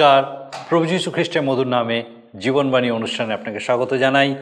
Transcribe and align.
নমস্কার। 0.00 0.50
প্রভু 0.68 0.86
যীশু 0.86 1.10
খ্রিস্টের 1.10 1.42
মধুর 1.42 1.66
নামে 1.66 2.02
জীবনবাণী 2.38 2.90
অনুষ্ঠানে 2.90 3.34
আপনাকে 3.34 3.60
স্বাগত 3.60 3.94
জানাই। 3.94 4.36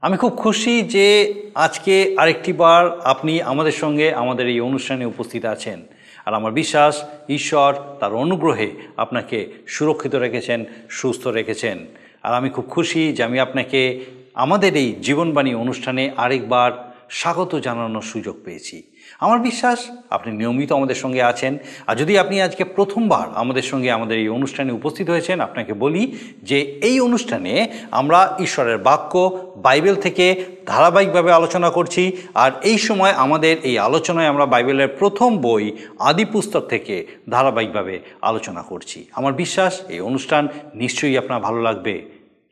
আমি 0.00 0.16
খুব 0.16 0.36
খুশি 0.36 0.82
যে 0.82 1.34
আজকে 1.54 2.14
আরেকটি 2.18 2.52
বার 2.52 3.00
আপনি 3.00 3.42
আমাদের 3.42 3.72
সঙ্গে 3.72 4.14
আমাদের 4.14 4.48
এই 4.48 4.60
অনুষ্ঠানে 4.60 5.04
উপস্থিত 5.04 5.44
আছেন। 5.44 5.82
আর 6.26 6.34
আমার 6.34 6.52
বিশ্বাস, 6.52 7.04
ঈশ্বর 7.28 7.74
তার 8.00 8.14
অনুগ্রহে 8.14 8.70
আপনাকে 8.96 9.46
সুরক্ষিত 9.66 10.14
রেখেছেন, 10.14 10.64
সুস্থ 10.90 11.26
রেখেছেন। 11.26 11.86
আর 12.22 12.34
আমি 12.34 12.50
খুব 12.50 12.64
খুশি 12.64 13.12
যে 13.12 13.22
আমি 13.22 13.38
আপনাকে 13.40 14.04
আমাদের 14.34 14.76
এই 14.76 14.92
জীবনবাণী 15.02 15.54
অনুষ্ঠানে 15.54 16.10
আরেকবার 16.16 16.94
স্বাগত 17.10 17.54
জানানোর 17.56 18.02
সুযোগ 18.02 18.36
পেয়েছি। 18.44 18.89
আমার 19.20 19.38
বিশ্বাস, 19.38 19.90
আপনি 20.10 20.36
নিয়মিত 20.36 20.72
আমাদের 20.72 20.94
সঙ্গে 20.94 21.22
আছেন। 21.22 21.58
আর 21.86 21.96
যদি 21.96 22.18
আপনি 22.18 22.42
আজকে 22.42 22.64
প্রথমবার 22.64 23.28
আমাদের 23.34 23.62
সঙ্গে 23.62 23.90
আমাদের 23.90 24.18
এই 24.18 24.28
অনুষ্ঠানে 24.28 24.72
উপস্থিত 24.72 25.10
হয়েছেন, 25.10 25.40
আপনাকে 25.40 25.72
বলি 25.72 26.18
যে 26.42 26.60
এই 26.60 27.00
অনুষ্ঠানে 27.00 27.68
আমরা 27.90 28.36
ঈশ্বরের 28.40 28.78
বাক্য, 28.78 29.38
বাইবেল 29.56 29.94
থেকে 29.94 30.44
ধারাবাহিকভাবে 30.66 31.32
আলোচনা 31.32 31.70
করছি। 31.70 32.16
আর 32.34 32.52
এই 32.62 32.78
সময় 32.78 33.10
আমাদের 33.10 33.56
এই 33.62 33.78
আলোচনায় 33.78 34.26
আমরা 34.26 34.46
বাইবেলের 34.46 34.88
প্রথম 34.88 35.38
বই, 35.38 35.76
আদি 35.98 36.24
পুস্তক 36.24 36.60
থেকে 36.60 37.06
ধারাবাহিকভাবে 37.30 38.00
আলোচনা 38.22 38.62
করছি। 38.62 39.04
আমার 39.12 39.32
বিশ্বাস, 39.32 39.80
এই 39.88 40.00
অনুষ্ঠান 40.00 40.48
নিশ্চয়ই 40.74 41.18
আপনার 41.18 41.40
ভালো 41.40 41.62
লাগবে। 41.62 42.02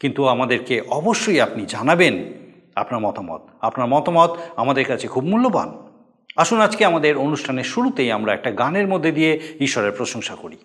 কিন্তু 0.01 0.27
আমাদেরকে 0.27 0.81
অবশ্যই 0.81 1.41
আপনি 1.41 1.67
জানাবেন 1.69 2.25
আপনার 2.75 3.01
মতামত। 3.01 3.41
আপনার 3.61 3.89
মতামত 3.89 4.37
আমাদের 4.57 4.85
কাছে 4.85 5.09
খুব 5.09 5.25
মূল্যবান। 5.25 5.88
আসুন 6.39 6.61
আজকে 6.61 6.85
আমাদের 6.85 7.17
অনুষ্ঠানের 7.17 7.65
শুরুতেই 7.65 8.11
আমরা 8.13 8.33
একটা 8.33 8.51
গানের 8.51 8.87
মধ্যে 8.89 9.13
দিয়ে 9.13 9.33
ঈশ্বরের 9.61 9.93
প্রশংসা 9.93 10.35
করি। 10.35 10.57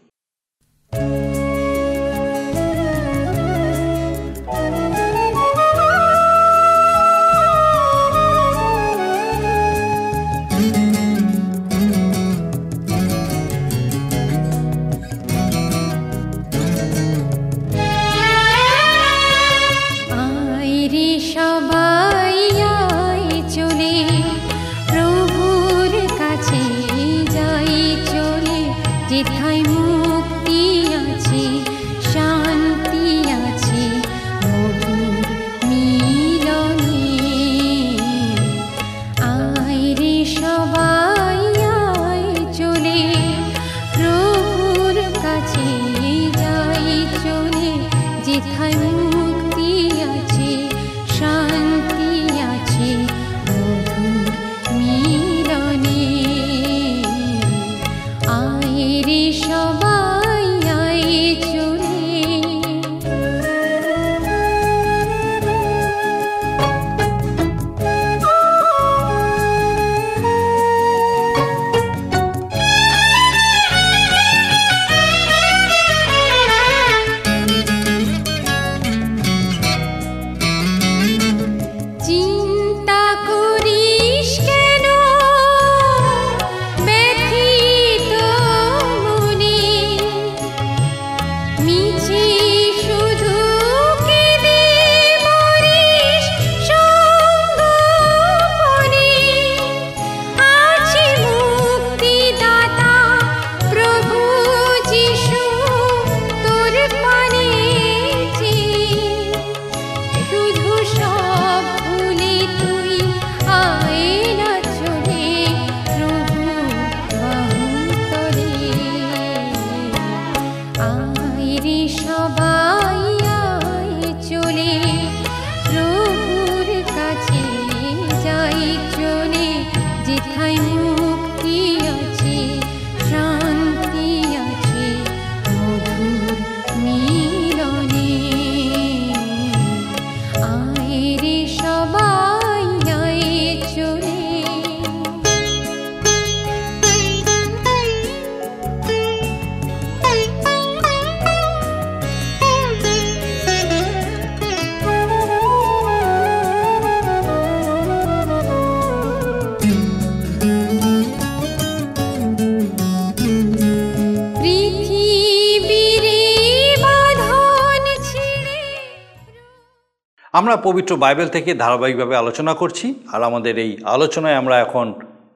আমরা 170.33 170.55
পবিত্র 170.67 170.91
বাইবেল 171.03 171.27
থেকে 171.35 171.51
ধারাবাহিকভাবে 171.63 172.15
আলোচনা 172.15 172.53
করছি, 172.61 172.87
আর 173.13 173.21
আমাদের 173.29 173.53
এই 173.63 173.71
আলোচনায় 173.95 174.39
আমরা 174.41 174.55
এখন 174.65 174.85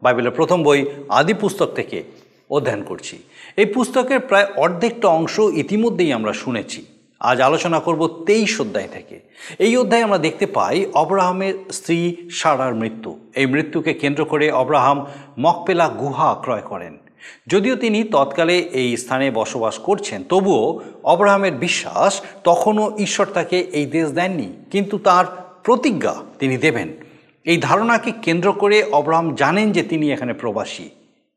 বাইবেলের 0.04 0.38
প্রথম 0.40 0.60
বই 0.64 0.80
আদি 1.20 1.34
পুস্তক 1.42 1.70
থেকে 1.80 1.98
অধ্যয়ন 2.56 2.82
করছি। 2.90 3.16
এই 3.62 3.68
পুস্তকের 3.76 4.20
প্রায় 4.30 4.48
অর্ধেকটা 4.64 5.08
অংশ 5.20 5.36
ইতিমধ্যেই 5.64 6.12
আমরা 6.14 6.34
শুনেছি। 6.44 6.82
আজ 7.22 7.38
আলোচনা 7.42 7.80
করব 7.80 8.02
তেইশ 8.28 8.54
অধ্যায় 8.64 8.90
থেকে। 8.96 9.18
এই 9.66 9.74
অধ্যায়ে 9.82 10.06
আমরা 10.08 10.20
দেখতে 10.28 10.46
পাই 10.58 10.78
অব্রাহামের 11.04 11.56
স্ত্রী 11.78 12.00
সারার 12.40 12.74
মৃত্যু। 12.82 13.12
এই 13.40 13.46
মৃত্যুকে 13.54 13.92
কেন্দ্র 14.02 14.22
করে 14.26 14.46
অব্রাহাম 14.62 14.98
মকপেলা 15.44 15.88
গুহা 16.02 16.30
ক্রয় 16.44 16.66
করেন। 16.72 16.94
যদিও 17.48 17.76
তিনি 17.76 18.04
তৎকালে 18.04 18.58
এই 18.58 18.98
স্থানে 18.98 19.32
বসবাস 19.32 19.78
করছেন, 19.78 20.24
তবুও 20.30 20.80
অব্রাহামের 21.04 21.54
বিশ্বাস 21.54 22.22
তখনও 22.44 22.98
ঈশ্বর 22.98 23.26
তাকে 23.26 23.58
এই 23.60 23.86
দেশ 23.86 24.10
দেননি, 24.10 24.50
কিন্তু 24.72 24.98
তার 24.98 25.26
প্রতিজ্ঞা 25.64 26.16
তিনি 26.40 26.58
দেবেন। 26.58 26.88
এই 27.46 27.58
ধারণাকে 27.58 28.12
কেন্দ্র 28.22 28.54
করে 28.54 28.84
অব্রাহাম 28.84 29.36
জানেন 29.36 29.72
যে 29.72 29.84
তিনি 29.84 30.12
এখানে 30.12 30.34
প্রবাসী। 30.34 30.90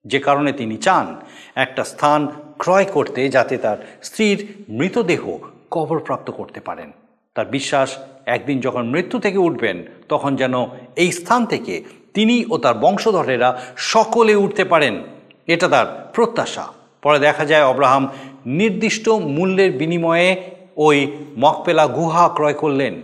যে 0.05 0.19
কারণে 0.19 0.53
তিনি 0.53 0.77
চান 0.77 1.17
একটা 1.55 1.85
স্থান 1.85 2.29
ক্রয় 2.59 2.85
করতে 2.85 3.29
যাতে 3.29 3.57
তার 3.57 3.77
স্ত্রীর 4.03 4.65
মৃতদেহ 4.69 5.39
কবরপ্রাপ্ত 5.71 6.31
করতে 6.31 6.61
পারেন। 6.61 6.93
তার 7.35 7.47
বিশ্বাস, 7.47 7.99
একদিন 8.27 8.61
যখন 8.61 8.89
মৃত্যু 8.89 9.19
থেকে 9.19 9.39
উঠবেন, 9.39 9.85
তখন 10.09 10.37
যেন 10.37 10.67
এই 10.97 11.13
স্থান 11.13 11.47
থেকে 11.47 11.85
তিনি 12.15 12.45
ও 12.51 12.59
তার 12.59 12.75
বংশধরেরা 12.75 13.61
সকলে 13.77 14.35
উঠতে 14.35 14.65
পারেন। 14.65 14.95
এটা 15.55 15.67
তার 15.75 15.87
প্রত্যাশা। 16.15 16.65
পরে 17.03 17.19
দেখা 17.27 17.45
যায় 17.51 17.69
অব্রাহাম 17.73 18.05
নির্দিষ্ট 18.61 19.07
মূল্যের 19.37 19.71
বিনিময়ে 19.81 20.29
ওই 20.87 20.99
মকপেলা 21.43 21.85
গুহা 21.97 22.25
ক্রয় 22.37 22.57
করলেন। 22.63 22.95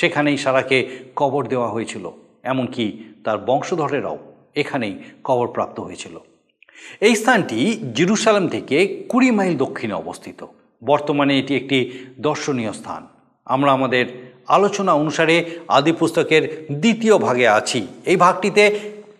সেখানেই 0.00 0.38
সারাকে 0.44 0.78
কবর 1.20 1.42
দেওয়া 1.52 1.68
হয়েছিল, 1.74 2.04
এমনকি 2.52 2.84
তার 3.24 3.38
বংশধরেরাও 3.48 4.18
এখানেই 4.62 4.94
কবরপ্রাপ্ত 5.26 5.76
হয়েছিল। 5.80 6.14
এই 7.06 7.14
স্থানটি 7.20 7.58
জেরুসালেম 7.96 8.44
থেকে 8.48 8.76
কুড়ি 9.10 9.30
মাইল 9.36 9.54
দক্ষিণে 9.64 9.94
অবস্থিত। 10.02 10.40
বর্তমানে 10.82 11.32
এটি 11.40 11.52
একটি 11.60 11.78
দর্শনীয় 12.20 12.72
স্থান। 12.72 13.02
আমরা 13.46 13.70
আমাদের 13.78 14.04
আলোচনা 14.56 14.92
অনুসারে 15.02 15.36
আদি 15.68 15.92
পুস্তকের 15.92 16.42
দ্বিতীয় 16.82 17.14
ভাগে 17.18 17.46
আছি। 17.58 17.80
এই 18.10 18.16
ভাগটিতে 18.24 18.64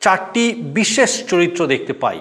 চারটি 0.04 0.44
বিশেষ 0.78 1.10
চরিত্র 1.30 1.60
দেখতে 1.72 1.92
পাই। 2.02 2.18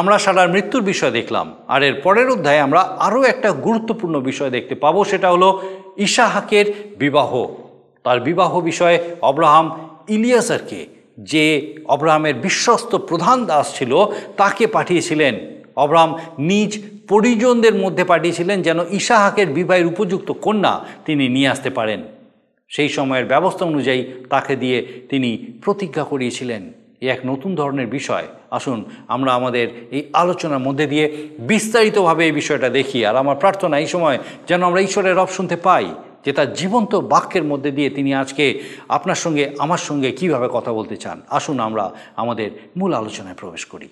আমরা 0.00 0.16
সারার 0.18 0.52
মৃত্যুর 0.54 0.82
বিষয় 0.82 1.10
দেখলাম, 1.10 1.46
আর 1.68 1.82
এর 1.82 1.94
পরের 2.04 2.28
অধ্যায়ে 2.30 2.60
আমরা 2.60 2.80
আরও 2.80 3.20
একটা 3.22 3.50
গুরুত্বপূর্ণ 3.66 4.20
বিষয় 4.20 4.50
দেখতে 4.50 4.74
পাবো, 4.74 5.04
সেটা 5.04 5.28
হলো 5.30 5.48
ইশাহাকের 5.96 6.66
বিবাহ। 6.98 7.30
তার 8.02 8.18
বিবাহ 8.20 8.52
বিষয়ে 8.60 8.98
অব্রাহাম 9.20 9.66
ইলিয়াসারকে 10.08 10.80
যে 11.18 11.44
অব্রাহামের 11.94 12.34
বিশ্বস্ত 12.34 12.92
প্রধান 13.08 13.38
দাস 13.46 13.66
ছিল, 13.78 13.92
তাকে 14.36 14.66
পাঠিয়েছিলেন। 14.66 15.34
অব্রাহাম 15.76 16.12
নিজ 16.38 16.72
পরিজনদের 17.08 17.74
মধ্যে 17.74 18.04
পাঠিয়েছিলেন 18.04 18.58
যেন 18.62 18.78
ইশাহাকের 18.90 19.46
বিবাহের 19.46 19.86
উপযুক্ত 19.86 20.28
কন্যা 20.44 20.74
তিনি 21.04 21.24
নিয়ে 21.28 21.48
আসতে 21.48 21.70
পারেন। 21.70 22.00
সেই 22.70 22.88
সময়ের 22.88 23.26
ব্যবস্থা 23.32 23.64
অনুযায়ী 23.64 24.00
তাকে 24.30 24.56
দিয়ে 24.56 24.78
তিনি 25.10 25.30
প্রতিজ্ঞা 25.64 26.04
করিয়েছিলেন। 26.04 26.62
এক 27.00 27.20
নতুন 27.26 27.54
ধরনের 27.54 27.86
বিষয়। 27.86 28.26
আসুন, 28.50 28.84
আমরা 29.08 29.34
আমাদের 29.34 29.68
এই 29.90 30.10
আলোচনার 30.12 30.58
মধ্যে 30.58 30.86
দিয়ে 30.86 31.28
বিস্তারিতভাবে 31.38 32.24
এই 32.24 32.32
বিষয়টা 32.32 32.68
দেখি। 32.68 33.06
আর 33.06 33.16
আমার 33.16 33.36
প্রার্থনা 33.36 33.78
এই 33.78 33.86
সময় 33.86 34.18
যেন 34.48 34.62
আমরা 34.62 34.80
ঈশ্বরের 34.80 35.16
রব 35.16 35.28
শুনতে 35.28 35.56
পাই, 35.56 35.94
যে 36.24 36.32
তার 36.32 36.54
জীবন্ত 36.54 36.94
বাক্যের 36.94 37.44
মধ্যে 37.44 37.70
দিয়ে 37.70 37.90
তিনি 37.90 38.14
আজকে 38.14 38.62
আপনার 38.88 39.14
সঙ্গে, 39.14 39.50
আমার 39.58 39.78
সঙ্গে 39.78 40.12
কীভাবে 40.12 40.48
কথা 40.52 40.72
বলতে 40.72 40.96
চান। 40.96 41.22
আসুন, 41.30 41.60
আমরা 41.60 41.90
আমাদের 42.16 42.50
মূল 42.76 42.92
আলোচনায় 42.92 43.34
প্রবেশ 43.34 43.64
করি। 43.64 43.88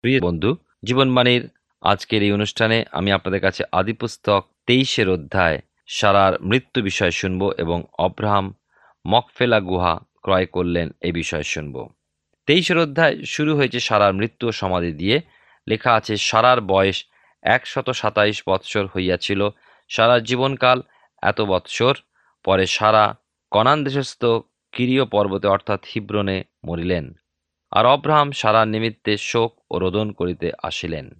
প্রিয় 0.00 0.20
বন্ধু, 0.20 0.56
জীবনবাণীর 0.84 1.48
আজকের 1.82 2.22
এই 2.22 2.32
অনুষ্ঠানে 2.32 2.84
আমি 2.92 3.12
আপনাদের 3.12 3.40
কাছে 3.40 3.64
আদিপুস্তক 3.72 4.46
তেইশের 4.66 5.08
অধ্যায় 5.08 5.60
সারার 5.86 6.40
মৃত্যু 6.40 6.82
বিষয় 6.82 7.10
শুনব 7.10 7.52
এবং 7.58 7.82
অব্রাহাম 7.98 8.54
মকফেলা 9.06 9.60
গুহা 9.60 10.00
ক্রয় 10.22 10.46
করলেন 10.46 10.90
এই 11.00 11.12
বিষয় 11.12 11.42
শুনব। 11.42 11.88
তেইশের 12.46 12.78
অধ্যায় 12.78 13.16
শুরু 13.24 13.56
হয়েছে 13.56 13.80
সারার 13.80 14.14
মৃত্যু 14.14 14.48
ও 14.48 14.52
সমাধি 14.52 14.92
দিয়ে। 14.92 15.20
লেখা 15.68 15.94
আছে, 15.94 16.16
সারার 16.16 16.60
বয়স 16.60 17.04
একশত 17.42 17.90
সাতাইশ 17.90 18.42
বৎসর 18.48 18.86
হইয়াছিল। 18.86 19.48
সারার 19.88 20.22
জীবনকাল 20.22 20.82
এত 21.22 21.40
বৎসর। 21.40 21.94
পরে 22.44 22.66
সারা 22.66 23.14
কনান 23.50 23.84
দেশস্থ 23.84 24.24
কিরীয় 24.72 25.04
পর্বতে, 25.04 25.46
অর্থাৎ 25.48 25.80
হিব্রনে 25.94 26.44
মরিলেন। 26.64 27.14
আর 27.70 27.86
অব্রাহাম 27.86 28.32
সারার 28.32 28.68
নিমিত্তে 28.68 29.16
শোক 29.16 29.50
ও 29.70 29.78
রোদন 29.78 30.12
করিতে 30.12 30.52
আসিলেন। 30.62 31.10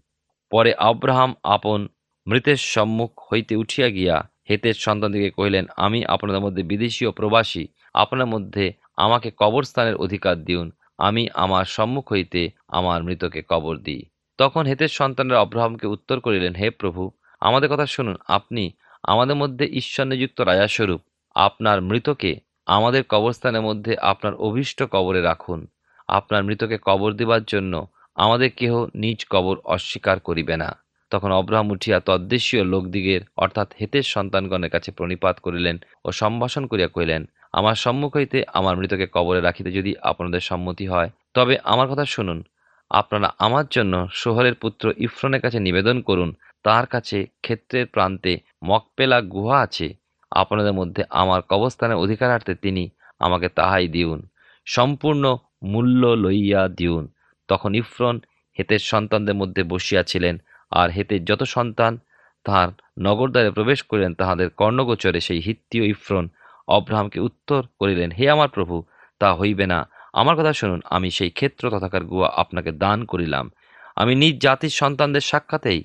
পরে 0.51 0.75
আব্রাহাম 0.75 1.35
আপন 1.43 1.89
মৃতের 2.27 2.57
সম্মুখ 2.57 3.11
হইতে 3.33 3.57
উঠিয়া 3.57 3.89
গিয়া 3.89 4.29
হেতের 4.51 4.75
সন্তানদিকে 4.75 5.31
কহিলেন, 5.31 5.67
আমি 5.77 6.05
আপনাদের 6.05 6.41
মধ্যে 6.41 6.63
বিদেশি 6.63 7.07
ও 7.07 7.13
প্রবাসী। 7.13 7.67
আপনার 7.95 8.27
মধ্যে 8.27 8.73
আমাকে 9.05 9.29
কবরস্থানের 9.37 9.97
অধিকার 9.97 10.37
দিউন। 10.45 10.67
আমি 10.99 11.23
আমার 11.35 11.65
সম্মুখ 11.77 12.13
হইতে 12.13 12.41
আমার 12.69 12.99
মৃতকে 13.03 13.41
কবর 13.49 13.77
দিই। 13.77 14.03
তখন 14.39 14.63
হেতের 14.67 14.89
সন্তানের 14.89 15.37
অব্রাহামকে 15.37 15.87
উত্তর 15.87 16.17
করিলেন, 16.21 16.55
হে 16.55 16.71
প্রভু, 16.71 17.03
আমাদের 17.41 17.69
কথা 17.73 17.87
শুনুন। 17.87 18.17
আপনি 18.29 18.65
আমাদের 19.03 19.37
মধ্যে 19.37 19.65
ঈশ্বর 19.81 20.07
নিযুক্ত 20.07 20.39
রাজাস্বরূপ। 20.41 21.01
আপনার 21.37 21.83
মৃতকে 21.83 22.33
আমাদের 22.67 23.03
কবরস্থানের 23.09 23.63
মধ্যে 23.63 23.93
আপনার 23.97 24.35
অভীষ্ট 24.47 24.79
কবরে 24.91 25.21
রাখুন। 25.23 25.61
আপনার 26.09 26.45
মৃতকে 26.45 26.77
কবর 26.83 27.11
দিবার 27.13 27.45
জন্য 27.45 27.75
আমাদের 28.15 28.51
কেহ 28.57 28.73
নিজ 28.95 29.21
কবর 29.31 29.57
অস্বীকার 29.75 30.17
করিবে 30.21 30.57
না। 30.57 30.71
তখন 31.13 31.31
অব্রাহাম 31.33 31.69
উঠিয়া 31.71 31.99
তদ্দেশীয় 32.01 32.63
লোকদিগের, 32.65 33.21
অর্থাৎ 33.37 33.69
হেতের 33.81 34.05
সন্তানগণের 34.15 34.71
কাছে 34.71 34.91
প্রণিপাত 34.93 35.37
করিলেন 35.41 35.77
ও 36.05 36.09
সম্ভাষণ 36.13 36.65
করিয়া 36.67 36.89
কহিলেন 36.89 37.23
আমার 37.53 37.75
সম্মুখ 37.75 38.17
হইতে 38.17 38.45
আমার 38.55 38.77
মৃতকে 38.77 39.07
কবরে 39.13 39.41
রাখিতে 39.41 39.73
যদি 39.73 39.95
আপনাদের 40.03 40.41
সম্মতি 40.41 40.87
হয়, 40.87 41.11
তবে 41.35 41.59
আমার 41.65 41.89
কথা 41.89 42.05
শুনুন। 42.05 42.45
আপনারা 42.91 43.33
আমার 43.39 43.65
জন্য 43.71 44.09
সোহরের 44.13 44.55
পুত্র 44.55 44.93
ইফ্রনের 44.97 45.41
কাছে 45.41 45.61
নিবেদন 45.61 46.01
করুন। 46.01 46.35
তার 46.63 46.87
কাছে 46.87 47.27
ক্ষেত্রের 47.43 47.87
প্রান্তে 47.87 48.39
মকপেলা 48.65 49.21
গুহা 49.21 49.59
আছে। 49.61 49.95
আপনাদের 50.31 50.73
মধ্যে 50.73 51.03
আমার 51.11 51.41
কবস্থানের 51.49 51.97
অধিকারার্থে 51.97 52.55
তিনি 52.55 52.89
আমাকে 53.19 53.49
তাহাই 53.49 53.89
দিউন। 53.89 54.27
সম্পূর্ণ 54.67 55.37
মূল্য 55.63 56.07
লইয়া 56.07 56.69
দিউন। 56.69 57.09
তখন 57.49 57.75
ইফ্রন 57.75 58.21
হেতের 58.59 58.79
সন্তানদের 58.79 59.35
মধ্যে 59.35 59.63
বসিয়াছিলেন 59.63 60.39
আর 60.71 60.91
হেতের 60.91 61.25
যত 61.25 61.43
সন্তান 61.43 61.99
তাহার 62.45 62.69
নগরদ্বারে 62.99 63.51
প্রবেশ 63.51 63.83
করিলেন, 63.83 64.15
তাহাদের 64.15 64.51
কর্ণগোচরে 64.51 65.21
সেই 65.21 65.41
হিত্তীয় 65.41 65.85
ইফ্রন 65.85 66.29
অব্রাহামকে 66.71 67.21
উত্তর 67.21 67.63
করিলেন, 67.79 68.11
হে 68.11 68.31
আমার 68.31 68.49
প্রভু, 68.49 68.85
তা 69.19 69.35
হইবে 69.35 69.67
না। 69.67 69.89
আমার 70.13 70.37
কথা 70.37 70.53
শুনুন, 70.53 70.81
আমি 70.85 71.11
সেই 71.11 71.31
ক্ষেত্র 71.31 71.71
তথাকার 71.71 72.05
গুহা 72.05 72.29
আপনাকে 72.29 72.71
দান 72.73 73.05
করিলাম। 73.05 73.51
আমি 73.97 74.15
নিজ 74.15 74.43
জাতির 74.43 74.71
সন্তানদের 74.71 75.21
সাক্ষাতেই 75.21 75.85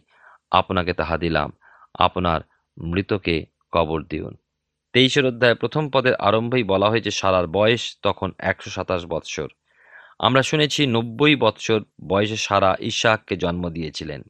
আপনাকে 0.52 0.94
তাহা 0.94 1.18
দিলাম। 1.18 1.50
আপনার 2.00 2.42
মৃতকে 2.78 3.46
কবর 3.72 4.04
দিউন। 4.04 4.34
তেইশের 4.94 5.26
অধ্যায় 5.26 5.56
প্রথম 5.56 5.90
পদের 5.90 6.16
আরম্ভেই 6.16 6.64
বলা 6.64 6.88
হয়েছে 6.90 7.12
সারার 7.12 7.48
বয়স 7.48 7.98
তখন 8.02 8.32
একশো 8.40 8.70
সাতাশ 8.70 9.06
বৎসর। 9.06 9.48
আমরা 10.20 10.42
শুনেছি 10.44 10.88
নব্বই 10.88 11.36
বৎসর 11.36 11.80
বয়সে 12.08 12.36
সারা 12.36 12.72
ইশাককে 12.80 13.36
জন্ম 13.38 13.70
দিয়েছিলেন। 13.70 14.22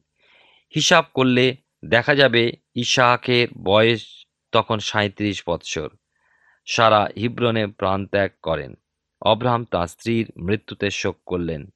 হিসাব 0.74 1.04
করলে 1.14 1.56
দেখা 1.84 2.14
যাবে, 2.14 2.52
ইশাকের 2.74 3.48
বয়স 3.64 4.02
তখন 4.52 4.78
সাঁত্রিশ 4.78 5.42
বৎসর। 5.46 5.88
সারা 6.66 7.08
হিব্রনে 7.16 7.66
প্রাণত্যাগ 7.66 8.30
করেন। 8.42 8.74
অব্রাহাম 9.22 9.64
তাঁর 9.64 9.86
স্ত্রীর 9.86 10.32
মৃত্যুতে 10.38 10.90
শোক 10.90 11.16
করলেন। 11.26 11.66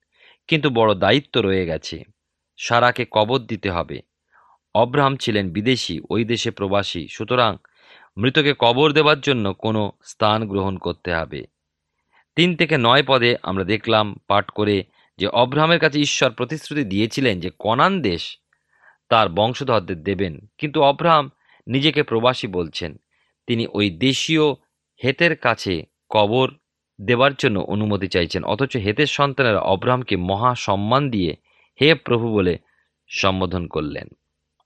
কিন্তু 0.48 0.70
বড় 0.70 0.94
দায়িত্ব 0.94 1.40
রয়ে 1.40 1.66
গেছে। 1.66 2.04
সারাকে 2.56 3.06
কবর 3.10 3.38
দিতে 3.38 3.70
হবে। 3.70 4.02
অব্রাহাম 4.74 5.16
ছিলেন 5.16 5.50
বিদেশি, 5.50 6.00
ওই 6.10 6.24
দেশে 6.24 6.50
প্রবাসী। 6.50 7.08
সুতরাং 7.08 7.56
মৃতকে 8.16 8.54
কবর 8.58 8.92
দেওয়ার 8.92 9.20
জন্য 9.20 9.54
কোনো 9.54 9.92
স্থান 10.04 10.48
গ্রহণ 10.48 10.76
করতে 10.76 11.14
হবে। 11.14 11.46
তিন 12.36 12.56
থেকে 12.56 12.78
নয় 12.78 13.02
পদে 13.06 13.36
আমরা 13.42 13.64
দেখলাম 13.64 14.16
পাঠ 14.26 14.50
করে 14.50 14.84
যে 15.18 15.26
অব্রাহামের 15.26 15.80
কাছে 15.80 16.00
ঈশ্বর 16.00 16.30
প্রতিশ্রুতি 16.30 16.84
দিয়েছিলেন 16.84 17.40
যে 17.40 17.50
কনান 17.58 18.02
দেশ 18.02 18.38
তার 19.08 19.28
বংশধরদের 19.28 20.02
দেবেন। 20.02 20.38
কিন্তু 20.58 20.82
অব্রাহাম 20.82 21.30
নিজেকে 21.66 22.02
প্রবাসী 22.02 22.46
বলছেন। 22.46 22.96
তিনি 23.46 23.66
ওই 23.72 23.90
দেশীয় 23.90 24.42
হেতের 25.04 25.36
কাছে 25.36 25.74
কবর 26.10 26.48
দেবার 26.98 27.32
জন্য 27.34 27.58
অনুমতি 27.68 28.08
চাইছেন। 28.08 28.44
অথচ 28.44 28.76
হেতের 28.76 29.06
সন্তানেরা 29.06 29.60
অব্রাহামকে 29.60 30.16
মহা 30.16 30.54
সম্মান 30.54 31.10
দিয়ে 31.10 31.32
হে 31.80 31.94
প্রভু 31.94 32.26
বলে 32.34 32.58
সম্বোধন 33.10 33.66
করলেন। 33.66 34.06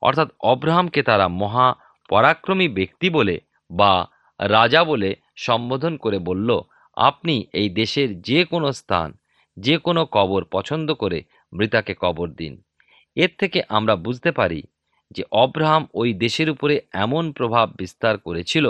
অর্থাৎ 0.02 0.28
অব্রাহামকে 0.42 1.02
তারা 1.02 1.28
মহা 1.28 1.74
পরাক্রমী 2.10 2.68
ব্যক্তি 2.68 3.10
বলে 3.10 3.40
বা 3.70 3.92
রাজা 4.40 4.84
বলে 4.84 5.10
সম্বোধন 5.36 5.96
করে 5.96 6.18
বলল, 6.18 6.60
আপনি 6.96 7.46
এই 7.52 7.68
দেশের 7.70 8.08
যে 8.20 8.44
কোনো 8.44 8.72
স্থান, 8.72 9.08
যে 9.56 9.78
কোনো 9.78 10.02
কবর 10.06 10.44
পছন্দ 10.44 10.88
করে 10.92 11.18
মৃতাকে 11.52 11.94
কবর 12.00 12.28
দিন। 12.28 12.62
এর 13.16 13.30
থেকে 13.38 13.58
আমরা 13.68 13.96
বুঝতে 13.96 14.30
পারি 14.32 14.62
যে 15.10 15.22
অব্রাহাম 15.34 15.82
ওই 15.94 16.12
দেশের 16.14 16.50
উপরে 16.50 16.74
এমন 16.92 17.32
প্রভাব 17.32 17.66
বিস্তার 17.76 18.18
করেছিল 18.18 18.66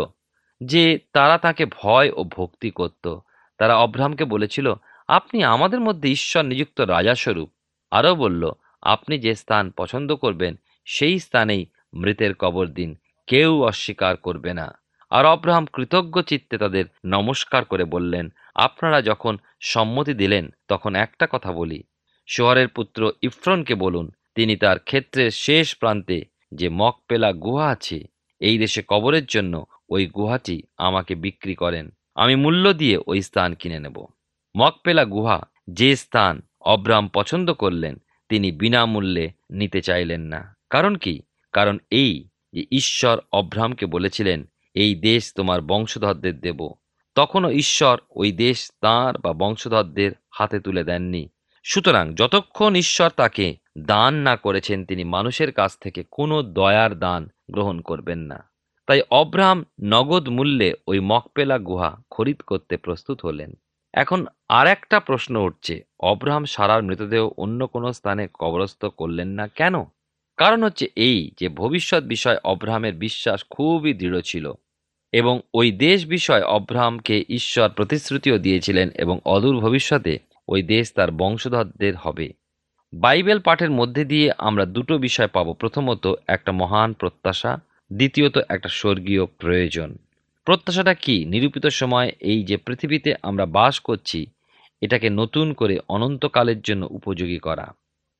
যে 0.64 0.98
তারা 1.12 1.38
তাকে 1.38 1.66
ভয় 1.66 2.10
ও 2.10 2.24
ভক্তি 2.24 2.70
করত। 2.70 3.18
তারা 3.58 3.76
অব্রাহামকে 3.76 4.24
বলেছিল, 4.24 4.74
আপনি 5.08 5.44
আমাদের 5.44 5.80
মধ্যে 5.80 6.10
ঈশ্বর 6.10 6.44
নিযুক্ত 6.44 6.80
রাজাস্বরূপ 6.80 7.50
আরও 7.90 8.14
বলল, 8.14 8.52
আপনি 8.82 9.18
যে 9.18 9.34
স্থান 9.34 9.70
পছন্দ 9.70 10.14
করবেন, 10.14 10.54
সেই 10.84 11.18
স্থানেই 11.18 11.66
মৃতের 11.94 12.34
কবর 12.34 12.66
দিন, 12.66 12.98
কেউ 13.26 13.64
অস্বীকার 13.64 14.16
করবে 14.16 14.54
না। 14.54 14.78
আর 15.10 15.24
অব্রাহাম 15.26 15.66
কৃতজ্ঞ 15.66 16.22
চিত্তে 16.22 16.58
তাদের 16.58 16.84
নমস্কার 17.04 17.64
করে 17.64 17.84
বললেন, 17.84 18.32
আপনারা 18.54 19.02
যখন 19.02 19.38
সম্মতি 19.60 20.14
দিলেন, 20.14 20.54
তখন 20.68 20.94
একটা 20.94 21.26
কথা 21.30 21.52
বলি। 21.52 21.82
শহরের 22.26 22.68
পুত্র 22.68 23.12
ইফ্রনকে 23.22 23.74
বলুন, 23.74 24.10
তিনি 24.34 24.56
তার 24.56 24.78
ক্ষেত্রের 24.78 25.30
শেষ 25.30 25.76
প্রান্তে 25.76 26.24
যে 26.52 26.68
মকপেলা 26.68 27.32
গুহা 27.32 27.68
আছে, 27.68 28.04
এই 28.40 28.58
দেশে 28.58 28.82
কবরের 28.88 29.26
জন্য 29.26 29.66
ওই 29.88 30.06
গুহাটি 30.06 30.62
আমাকে 30.76 31.14
বিক্রি 31.14 31.54
করেন। 31.54 31.90
আমি 32.14 32.36
মূল্য 32.36 32.72
দিয়ে 32.72 32.98
ওই 33.06 33.22
স্থান 33.22 33.54
কিনে 33.54 33.80
নেব। 33.80 34.06
মকপেলা 34.58 35.04
গুহা 35.04 35.42
যে 35.70 35.96
স্থান 35.96 36.42
অব্রাম 36.60 37.08
পছন্দ 37.08 37.52
করলেন, 37.52 37.96
তিনি 38.28 38.52
বিনামূল্যে 38.52 39.32
নিতে 39.50 39.82
চাইলেন 39.82 40.20
না। 40.20 40.56
কারণ 40.70 40.94
কি? 40.94 41.20
কারণ 41.52 41.78
এই 41.90 42.28
যে 42.52 42.66
ঈশ্বর 42.70 43.20
অব্রাহামকে 43.32 43.86
বলেছিলেন, 43.86 44.44
এই 44.74 44.94
দেশ 44.94 45.32
তোমার 45.34 45.62
বংশধরদের 45.62 46.40
দেব। 46.40 46.72
তখনও 47.14 47.50
ঈশ্বর 47.50 48.00
ওই 48.10 48.32
দেশ 48.32 48.70
তাঁর 48.80 49.18
বা 49.18 49.32
বংশধরদের 49.32 50.12
হাতে 50.30 50.60
তুলে 50.60 50.84
দেননি। 50.84 51.28
সুতরাং 51.64 52.14
যতক্ষণ 52.14 52.74
ঈশ্বর 52.74 53.10
তাকে 53.10 53.56
দান 53.78 54.14
না 54.14 54.36
করেছেন, 54.36 54.84
তিনি 54.84 55.04
মানুষের 55.04 55.52
কাছ 55.52 55.78
থেকে 55.78 56.04
কোনো 56.10 56.42
দয়ার 56.42 56.98
দান 56.98 57.28
গ্রহণ 57.50 57.80
করবেন 57.80 58.18
না। 58.18 58.50
তাই 58.86 59.02
অব্রাহাম 59.10 59.64
নগদ 59.82 60.28
মূল্যে 60.28 60.74
ওই 60.86 61.00
মকপেলা 61.00 61.58
গুহা 61.58 61.96
খরিদ 62.10 62.42
করতে 62.42 62.76
প্রস্তুত 62.76 63.26
হলেন। 63.26 63.52
এখন 63.94 64.26
আর 64.48 64.66
একটা 64.66 65.00
প্রশ্ন 65.00 65.36
উঠছে, 65.36 65.84
অব্রাহাম 66.00 66.44
সারার 66.44 66.82
মৃতদেহ 66.82 67.30
অন্য 67.36 67.66
কোনো 67.66 67.92
স্থানে 67.92 68.28
কবরস্থ 68.34 68.84
করলেন 68.84 69.28
না 69.28 69.48
কেন? 69.48 69.84
কারণ 70.36 70.62
হচ্ছে 70.62 70.86
এই 70.96 71.30
যে 71.40 71.48
ভবিষ্যৎ 71.48 72.04
বিষয় 72.04 72.36
অব্রাহামের 72.44 72.94
বিশ্বাস 72.94 73.44
খুবই 73.50 73.92
দৃঢ় 73.92 74.20
ছিল 74.20 74.52
এবং 75.12 75.40
ওই 75.54 75.72
দেশ 75.72 76.06
বিষয় 76.06 76.42
অব্রাহামকে 76.42 77.24
ঈশ্বর 77.28 77.68
প্রতিশ্রুতিও 77.68 78.38
দিয়েছিলেন 78.38 78.90
এবং 78.90 79.20
অদূর 79.24 79.56
ভবিষ্যতে 79.60 80.18
ওই 80.48 80.62
দেশ 80.62 80.92
তার 80.92 81.10
বংশধরদের 81.10 81.96
হবে। 81.96 82.32
বাইবেল 82.94 83.38
পাঠের 83.38 83.70
মধ্যে 83.70 84.04
দিয়ে 84.04 84.32
আমরা 84.38 84.64
দুটো 84.66 84.98
বিষয় 84.98 85.26
পাবো। 85.26 85.52
প্রথমত 85.52 86.14
একটা 86.26 86.52
মহান 86.52 86.92
প্রত্যাশা 86.92 87.58
দ্বিতীয়ত 87.92 88.38
একটা 88.48 88.68
স্বর্গীয় 88.68 89.26
প্রয়োজন। 89.26 89.98
প্রত্যাশাটা 90.44 90.94
কি? 90.94 91.24
নিরূপিত 91.24 91.66
সময়, 91.66 92.12
এই 92.20 92.42
যে 92.42 92.56
পৃথিবীতে 92.56 93.14
আমরা 93.22 93.46
বাস 93.46 93.80
করছি, 93.80 94.26
এটাকে 94.80 95.10
নতুন 95.10 95.52
করে 95.52 95.78
অনন্তকালের 95.88 96.60
জন্য 96.60 96.88
উপযোগী 96.90 97.38
করা। 97.38 97.74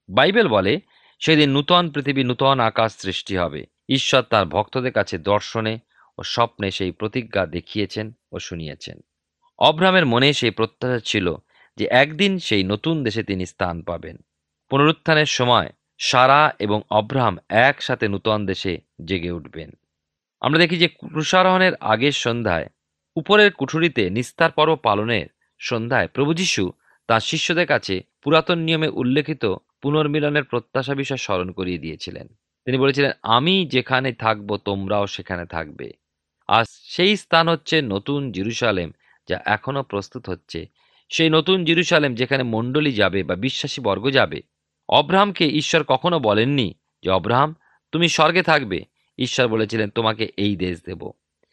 বাইবেল 0.09 0.49
বলে, 0.49 0.81
সেদিন 1.21 1.51
নূতন 1.51 1.91
পৃথিবী, 1.91 2.25
নূতন 2.25 2.61
আকাশ 2.61 2.97
সৃষ্টি 2.97 3.37
হবে। 3.37 3.67
ঈশ্বর 3.89 4.23
তার 4.23 4.47
ভক্তদের 4.47 4.93
কাছে 4.93 5.19
দর্শনে 5.19 5.79
ও 6.19 6.23
স্বপ্নে 6.23 6.71
সেই 6.71 6.91
প্রতিজ্ঞা 6.91 7.47
দেখিয়েছেন 7.47 8.13
ও 8.33 8.39
শুনিয়েছেন। 8.39 9.01
অব্রাহামের 9.59 10.07
মনে 10.07 10.33
সেই 10.33 10.51
প্রত্যাশা 10.51 10.99
ছিল 10.99 11.35
যে 11.77 11.87
একদিন 11.91 12.39
সেই 12.39 12.65
নতুন 12.65 13.05
দেশে 13.05 13.23
তিনি 13.23 13.47
স্থান 13.47 13.83
পাবেন। 13.83 14.17
পুনরুত্থানের 14.71 15.27
সময় 15.27 15.69
সারা 16.09 16.41
এবং 16.59 16.79
অব্রাহাম 16.91 17.39
একসাথে 17.49 18.07
নূতন 18.09 18.41
দেশে 18.47 18.73
জেগে 19.05 19.31
উঠবেন। 19.31 19.71
আমরা 20.41 20.59
দেখি 20.59 20.77
যে 20.79 20.89
ক্রুশারোহণের 20.89 21.75
আগের 21.75 22.15
সন্ধ্যায়, 22.25 22.67
উপরের 23.17 23.51
কুঠুরিতে 23.53 24.03
নিস্তার 24.11 24.51
পর্ব 24.51 24.73
পালনের 24.77 25.27
সন্ধ্যায় 25.61 26.09
প্রভু 26.09 26.35
যীশু 26.35 26.65
তাঁর 27.09 27.21
শিষ্যদের 27.21 27.67
কাছে 27.67 27.95
পুরাতন 28.23 28.59
নিয়মে 28.59 28.89
উল্লেখিত 28.89 29.45
পুনর্মিলনের 29.83 30.45
প্রত্যাশা 30.45 30.95
বিষয় 30.95 31.17
স্মরণ 31.17 31.49
করিয়ে 31.51 31.79
দিয়েছিলেন। 31.79 32.27
তিনি 32.67 32.77
বলেছিলেন, 32.79 33.13
আমি 33.23 33.55
যেখানে 33.67 34.13
থাকব, 34.13 34.49
তোমরাও 34.57 35.07
সেখানে 35.07 35.45
থাকবে। 35.47 35.89
আর 36.49 36.65
সেই 36.69 37.13
স্থান 37.17 37.49
হচ্ছে 37.49 37.77
নতুন 37.83 38.21
জিরুসালেম 38.33 38.89
যা 39.29 39.37
এখনও 39.47 39.83
প্রস্তুত 39.83 40.25
হচ্ছে। 40.29 40.61
সেই 41.11 41.31
নতুন 41.31 41.59
জিরুসালেম 41.65 42.13
যেখানে 42.15 42.43
মণ্ডলী 42.43 42.93
যাবে 42.93 43.21
বা 43.23 43.35
বিশ্বাসী 43.37 43.81
বর্গ 43.81 44.05
যাবে 44.11 44.39
অব্রাহামকে 44.89 45.47
ঈশ্বর 45.49 45.85
কখনো 45.85 46.19
বলেননি 46.19 46.75
যে, 47.03 47.11
অব্রাহাম, 47.11 47.55
তুমি 47.93 48.09
স্বর্গে 48.09 48.43
থাকবে। 48.43 48.85
ঈশ্বর 49.19 49.49
বলেছিলেন, 49.49 49.91
তোমাকে 49.91 50.33
এই 50.37 50.57
দেশ 50.57 50.83
দেব। 50.87 51.11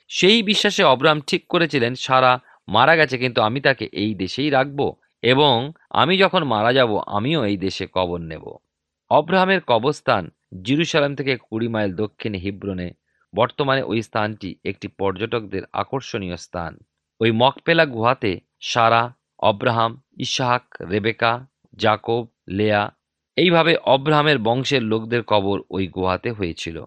সেই 0.07 0.43
বিশ্বাসে 0.43 0.83
অব্রাহাম 0.83 1.21
ঠিক 1.21 1.47
করেছিলেন, 1.47 1.95
সারা 1.95 2.39
মারা 2.67 2.95
গেছে, 2.95 3.17
কিন্তু 3.17 3.41
আমি 3.41 3.61
তাকে 3.61 3.89
এই 3.91 4.15
দেশেই 4.15 4.49
রাখব 4.49 4.93
এবং 5.21 5.71
আমি 5.89 6.17
যখন 6.17 6.43
মারা 6.43 6.73
যাব, 6.73 6.97
আমিও 6.97 7.45
এই 7.45 7.57
দেশে 7.57 7.87
কবর 7.93 8.19
নেব। 8.19 8.55
অব্রাহামের 9.09 9.61
কবরস্থান 9.61 10.29
জিরুসালাম 10.63 11.15
থেকে 11.15 11.37
কুড়ি 11.37 11.67
মাইল 11.67 11.95
দক্ষিণে 11.95 12.37
হিব্রনে। 12.37 12.91
বর্তমানে 13.35 13.81
ওই 13.81 14.01
স্থানটি 14.01 14.55
একটি 14.65 14.87
পর্যটকদের 14.87 15.61
আকর্ষণীয় 15.73 16.37
স্থান। 16.37 16.77
ওই 17.19 17.31
Machpelah 17.31 17.85
গুহাতে 17.85 18.39
Sarah 18.59 19.13
Abraham 19.39 20.01
Isaac 20.17 20.63
Rebecca, 20.81 21.47
Jacob, 21.75 22.27
Leah 22.49 22.95
এইভাবে 23.37 23.75
অব্রাহামের 23.77 24.37
বংশের 24.39 24.83
লোকদের 24.83 25.23
কবর 25.23 25.61
ওই 25.69 25.87
গুহাতে 25.87 26.31
হয়েছিল। 26.31 26.85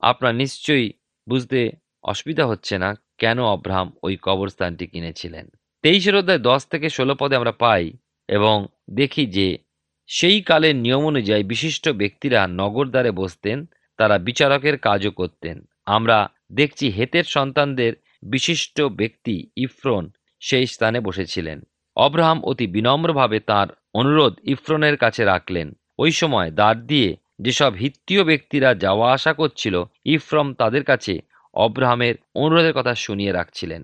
আপনার 0.00 0.34
নিশ্চয়ই 0.34 0.92
বুঝতে 1.28 1.70
অসুবিধা 2.02 2.46
হচ্ছে 2.46 2.78
না 2.78 2.94
কেন 3.18 3.42
অব্রাহাম 3.44 3.92
ওই 4.02 4.16
কবরস্থানটি 4.22 4.86
কিনেছিলেন। 4.86 5.48
তেইশের 5.82 6.16
অধ্যায় 6.16 6.38
দশ 6.38 6.66
থেকে 6.66 6.88
ষোলো 6.88 7.14
পদে 7.14 7.36
আমরা 7.36 7.52
পাই 7.52 7.92
এবং 8.28 8.66
দেখি 8.90 9.26
যে 9.26 9.58
সেই 10.06 10.42
কালের 10.42 10.76
নিয়ম 10.76 11.04
অনুযায়ী 11.04 11.42
বিশিষ্ট 11.42 11.88
ব্যক্তিরা 11.88 12.46
নগরদ্বারে 12.46 13.10
বসতেন, 13.10 13.66
তারা 13.96 14.18
বিচারকের 14.18 14.78
কাজও 14.78 15.10
করতেন। 15.10 15.66
আমরা 15.86 16.28
দেখছি 16.52 16.90
হেতের 16.90 17.24
সন্তানদের 17.24 17.92
বিশিষ্ট 18.22 18.80
ব্যক্তি 18.80 19.46
ইফ্রন 19.56 20.10
সেই 20.40 20.66
স্থানে 20.66 21.00
বসেছিলেন। 21.00 21.60
অব্রাহাম 21.96 22.44
অতি 22.44 22.66
বিনম্রভাবে 22.66 23.40
তার 23.40 23.68
অনুরোধ 23.94 24.34
ইফ্রনের 24.44 24.96
কাছে 24.96 25.24
রাখলেন। 25.24 25.74
ওই 26.00 26.10
সময় 26.10 26.50
দ্বার 26.50 26.76
দিয়ে 26.86 27.16
যেসব 27.40 27.72
হিত্তীয় 27.74 28.24
ব্যক্তিরা 28.24 28.74
যাওয়া 28.74 29.06
আসা 29.12 29.32
করছিল, 29.32 29.74
ইফ্রম 30.04 30.54
তাদের 30.54 30.84
কাছে 30.84 31.14
অব্রাহামের 31.54 32.14
অনুরোধের 32.34 32.72
কথা 32.72 32.94
শুনিয়ে 32.94 33.32
রাখছিলেন। 33.32 33.82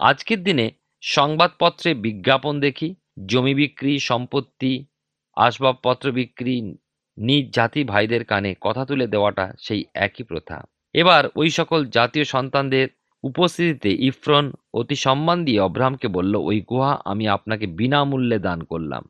আজকের 0.00 0.40
দিনে 0.42 0.66
সংবাদপত্রে 1.02 1.90
বিজ্ঞাপন 1.94 2.60
দেখি, 2.60 2.94
জমি 3.26 3.54
বিক্রি, 3.54 3.98
সম্পত্তি, 3.98 4.84
আসবাবপত্র 5.36 6.06
বিক্রি, 6.12 6.74
নিজ 7.18 7.44
জাতি 7.54 7.84
ভাইদের 7.84 8.24
কানে 8.24 8.54
কথা 8.60 8.84
তুলে 8.84 9.06
দেওয়াটা 9.06 9.46
সেই 9.58 9.84
একই 9.94 10.22
প্রথা। 10.22 10.56
এবার 10.94 11.22
ওই 11.36 11.50
সকল 11.50 11.80
জাতীয় 11.86 12.24
সন্তানদের 12.24 12.88
উপস্থিতিতে 13.24 13.90
ইফরন 14.00 14.52
অতি 14.74 14.96
সম্মান 14.96 15.44
দিয়ে 15.44 15.60
অব্রাহামকে 15.60 16.08
বলল, 16.08 16.34
ওই 16.36 16.58
গুহা 16.60 16.92
আমি 17.04 17.24
আপনাকে 17.28 17.66
বিনামূল্যে 17.66 18.38
দান 18.38 18.60
করলাম। 18.64 19.04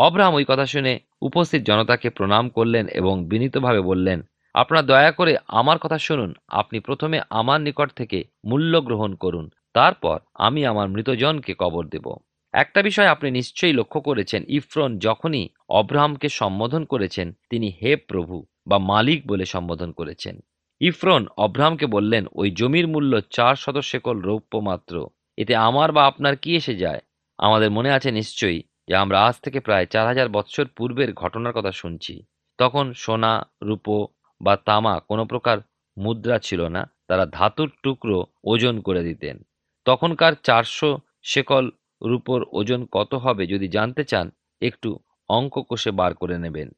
অব্রাহাম 0.00 0.34
ওই 0.34 0.44
কথা 0.48 0.66
শুনে 0.66 0.98
উপস্থিত 1.22 1.62
জনতাকে 1.62 2.10
প্রণাম 2.10 2.48
করলেন 2.48 2.88
এবং 2.88 3.26
বিনীতভাবে 3.26 3.80
বললেন, 3.80 4.22
আপনারা 4.54 4.82
দয়া 4.82 5.12
করে 5.12 5.36
আমার 5.48 5.78
কথা 5.78 5.98
শুনুন। 5.98 6.34
আপনি 6.48 6.80
প্রথমে 6.80 7.20
আমার 7.30 7.60
নিকট 7.60 7.92
থেকে 7.92 8.24
মূল্য 8.44 8.80
গ্রহণ 8.80 9.14
করুন। 9.14 9.50
তারপর 9.74 10.18
আমি 10.34 10.66
আমার 10.66 10.88
মৃতজনকে 10.88 11.54
কবর 11.58 11.86
দেব। 11.86 12.14
একটা 12.52 12.82
বিষয় 12.82 13.06
আপনি 13.06 13.30
নিশ্চয়ই 13.30 13.72
লক্ষ্য 13.72 14.00
করেছেন। 14.00 14.44
ইফরন 14.48 14.98
যখনই 14.98 15.48
অব্রাহামকে 15.68 16.28
সম্বোধন 16.28 16.84
করেছেন, 16.84 17.32
তিনি 17.50 17.72
হে 17.82 17.96
প্রভু 17.96 18.46
বা 18.66 18.78
মালিক 18.78 19.26
বলে 19.26 19.44
সম্বোধন 19.44 19.92
করেছেন। 19.92 20.40
ইফরন 20.80 21.26
অব্রাহামকে 21.36 21.86
বললেন, 21.86 22.26
ওই 22.32 22.50
জমির 22.50 22.88
মূল্য 22.88 23.20
চার 23.30 23.54
শত 23.56 23.78
শেকল 23.78 24.20
রৌপ্য 24.20 24.58
মাত্র। 24.58 25.08
এতে 25.36 25.56
আমার 25.56 25.92
বা 25.92 26.06
আপনার 26.06 26.36
কি 26.36 26.56
এসে 26.56 26.74
যায়? 26.74 27.00
আমাদের 27.38 27.70
মনে 27.70 27.90
আছে 27.90 28.10
নিশ্চয়ই 28.10 28.62
যে 28.88 28.94
আমরা 28.94 29.18
আজ 29.26 29.36
থেকে 29.40 29.60
প্রায় 29.60 29.86
চার 29.86 30.06
হাজার 30.06 30.28
বৎসর 30.28 30.66
পূর্বের 30.76 31.10
ঘটনার 31.12 31.52
কথা 31.52 31.72
শুনছি। 31.72 32.14
তখন 32.58 32.86
সোনা, 32.92 33.32
রূপো 33.62 34.08
বা 34.40 34.56
তামা 34.56 35.00
কোনো 35.00 35.24
প্রকার 35.24 35.58
মুদ্রা 35.96 36.38
ছিল 36.38 36.60
না, 36.68 36.82
তারা 37.08 37.26
ধাতুর 37.26 37.70
টুকরো 37.82 38.26
ওজন 38.44 38.80
করে 38.80 39.02
দিতেন। 39.02 39.36
তখনকার 39.84 40.32
চারশো 40.42 40.98
শেকল 41.22 41.70
রূপোর 42.02 42.40
ওজন 42.52 42.86
কত 42.92 43.14
হবে 43.14 43.46
যদি 43.46 43.68
জানতে 43.68 44.04
চান, 44.04 44.30
একটু 44.62 44.98
অঙ্ক 45.28 45.54
কষে 45.68 45.90
বার 45.90 46.14
করে 46.14 46.38
নেবেন। 46.38 46.68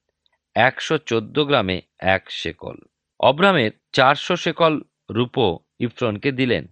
একশো 0.56 0.98
চোদ্দ 0.98 1.36
গ্রামে 1.44 1.76
এক 1.98 2.22
শেকল। 2.30 2.76
অব্রামের 3.20 3.70
চারশো 3.92 4.36
শেকল 4.36 4.82
রূপো 5.10 5.58
ইফরনকে 5.78 6.30
দিলেন 6.32 6.64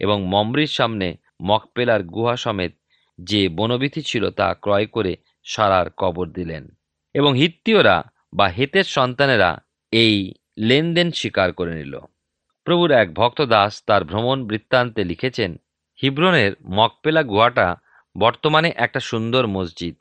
এবং 0.00 0.18
মমরির 0.26 0.66
সামনে 0.66 1.16
মকপেলার 1.42 2.02
গুহা 2.02 2.36
সমেত 2.36 2.72
যে 3.18 3.48
বনবিথি 3.48 4.02
ছিল 4.02 4.30
তা 4.30 4.54
ক্রয় 4.54 4.86
করে 4.86 5.16
সারার 5.44 5.90
কবর 5.90 6.26
দিলেন। 6.26 6.68
এবং 7.14 7.32
হিত্তীয়রা 7.34 8.02
বা 8.34 8.46
হেতের 8.46 8.84
সন্তানেরা 8.84 9.58
এই 9.92 10.34
লেনদেন 10.58 11.10
স্বীকার 11.10 11.52
করে 11.52 11.74
নিল। 11.74 11.98
প্রভুর 12.64 12.90
এক 12.90 13.14
ভক্ত 13.14 13.42
দাস 13.42 13.82
তার 13.86 14.04
ভ্রমণ 14.04 14.46
বৃত্তান্তে 14.46 15.04
লিখেছেন, 15.04 15.60
হিব্রনের 16.02 16.52
মকপেলা 16.64 17.22
গুহাটা 17.22 17.76
বর্তমানে 18.18 18.72
একটা 18.76 19.00
সুন্দর 19.00 19.46
মসজিদ। 19.46 19.96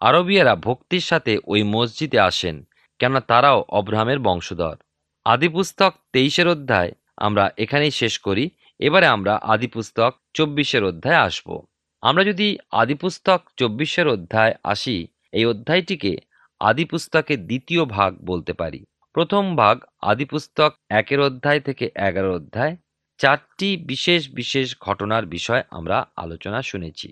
আরবিয়ারা 0.00 0.54
ভক্তির 0.56 1.00
সাথে 1.00 1.38
ওই 1.44 1.62
মসজিদে 1.62 2.18
আসেন, 2.20 2.68
কেননা 2.98 3.20
তারাও 3.20 3.64
অব্রাহামের 3.68 4.18
বংশধর। 4.18 4.76
আদিপুস্তক 5.24 5.94
তেইশের 6.12 6.48
অধ্যায় 6.48 6.92
আমরা 7.16 7.50
এখানেই 7.58 7.90
শেষ 7.90 8.18
করি। 8.18 8.50
এবারে 8.78 9.06
আমরা 9.06 9.36
আদিপুস্তক 9.36 10.14
চব্বিশের 10.34 10.84
অধ্যায় 10.84 11.16
আসব। 11.16 11.62
আমরা 12.02 12.24
যদি 12.24 12.58
আদিপুস্তক 12.72 13.40
চব্বিশের 13.56 14.08
অধ্যায় 14.08 14.54
আসি, 14.64 15.06
এই 15.32 15.44
অধ্যায়টিকে 15.44 16.16
আদিপুস্তকের 16.60 17.46
দ্বিতীয় 17.46 17.84
ভাগ 17.84 18.16
বলতে 18.24 18.52
পারি। 18.52 18.84
প্রথম 19.12 19.56
ভাগ 19.56 19.84
আদিপুস্তক 20.02 20.74
একের 20.90 21.20
অধ্যায় 21.20 21.60
থেকে 21.60 21.90
এগারো 21.96 22.34
অধ্যায়। 22.34 22.76
চারটি 23.18 23.76
বিশেষ 23.76 24.30
বিশেষ 24.30 24.76
ঘটনার 24.80 25.26
বিষয় 25.26 25.62
আমরা 25.70 26.06
আলোচনা 26.16 26.62
শুনেছি। 26.62 27.08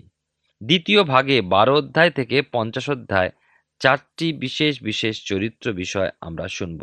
দ্বিতীয় 0.63 1.03
ভাগে 1.03 1.41
বারো 1.41 1.73
অধ্যায় 1.77 2.11
থেকে 2.11 2.41
পঞ্চাশ 2.41 2.89
অধ্যায় 2.89 3.31
চারটি 3.79 4.33
বিশেষ 4.33 4.83
বিশেষ 4.83 5.25
চরিত্র 5.25 5.73
বিষয় 5.73 6.09
আমরা 6.21 6.47
শুনব। 6.47 6.81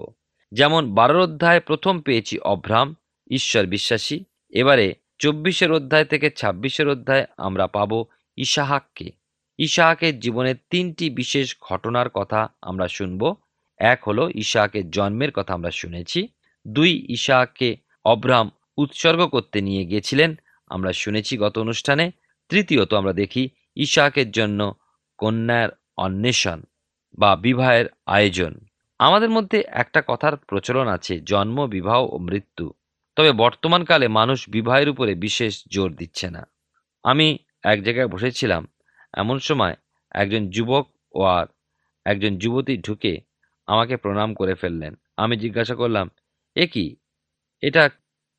যেমন 0.52 0.94
বারোর 0.94 1.20
অধ্যায় 1.20 1.60
প্রথম 1.60 2.00
পেয়েছি 2.00 2.38
অভ্রাম, 2.38 2.94
ঈশ্বর 3.30 3.66
বিশ্বাসী। 3.66 4.24
এবারে 4.50 4.94
চব্বিশের 5.18 5.72
অধ্যায় 5.72 6.04
থেকে 6.04 6.30
ছাব্বিশের 6.30 6.88
অধ্যায় 6.88 7.24
আমরা 7.36 7.66
পাব 7.66 8.04
ইসাহাককে 8.36 9.12
ইসাহাকের 9.58 10.20
জীবনের 10.20 10.56
তিনটি 10.70 11.10
বিশেষ 11.10 11.56
ঘটনার 11.60 12.08
কথা 12.08 12.48
আমরা 12.62 12.88
শুনব। 12.88 13.34
এক 13.78 14.08
হলো 14.08 14.30
ইসাহাকের 14.34 14.90
জন্মের 14.90 15.32
কথা 15.32 15.54
আমরা 15.54 15.70
শুনেছি। 15.70 16.28
দুই 16.66 17.06
ইসাহাককে 17.08 17.76
অব্রাহাম 18.04 18.50
উৎসর্গ 18.78 19.20
করতে 19.26 19.60
নিয়ে 19.60 19.84
গিয়েছিলেন, 19.84 20.30
আমরা 20.70 20.92
শুনেছি 20.92 21.36
গত 21.36 21.58
অনুষ্ঠানে। 21.58 22.12
তৃতীয়ত 22.48 22.94
আমরা 22.94 23.12
দেখি 23.12 23.48
ইসাহাকের 23.76 24.30
জন্য 24.30 24.60
কন্যার 25.18 25.68
অন্বেষণ 25.96 26.62
বা 27.18 27.36
বিবাহের 27.36 27.86
আয়োজন। 28.06 28.52
আমাদের 28.98 29.30
মধ্যে 29.30 29.64
একটা 29.68 30.02
কথার 30.06 30.36
প্রচলন 30.36 30.86
আছে, 30.88 31.20
জন্ম, 31.20 31.66
বিবাহ 31.66 31.98
ও 32.14 32.18
মৃত্যু। 32.18 32.72
তবে 33.16 33.32
বর্তমানকালে 33.32 34.08
মানুষ 34.08 34.38
বিবাহের 34.48 34.88
উপরে 34.88 35.14
বিশেষ 35.14 35.52
জোর 35.68 35.90
দিচ্ছে 35.94 36.30
না। 36.30 36.42
আমি 37.04 37.38
এক 37.62 37.78
জায়গায় 37.82 38.08
বসেছিলাম, 38.08 38.62
এমন 39.14 39.38
সময় 39.38 39.74
একজন 40.10 40.42
যুবক 40.50 40.84
ও 41.14 41.20
আর 41.22 41.46
একজন 42.06 42.32
যুবতী 42.36 42.74
ঢুকে 42.76 43.20
আমাকে 43.66 43.96
প্রণাম 43.96 44.34
করে 44.34 44.54
ফেললেন। 44.54 44.94
আমি 45.16 45.36
জিজ্ঞাসা 45.36 45.74
করলাম, 45.74 46.10
এ 46.56 46.66
কি? 46.66 46.96
এটা 47.62 47.90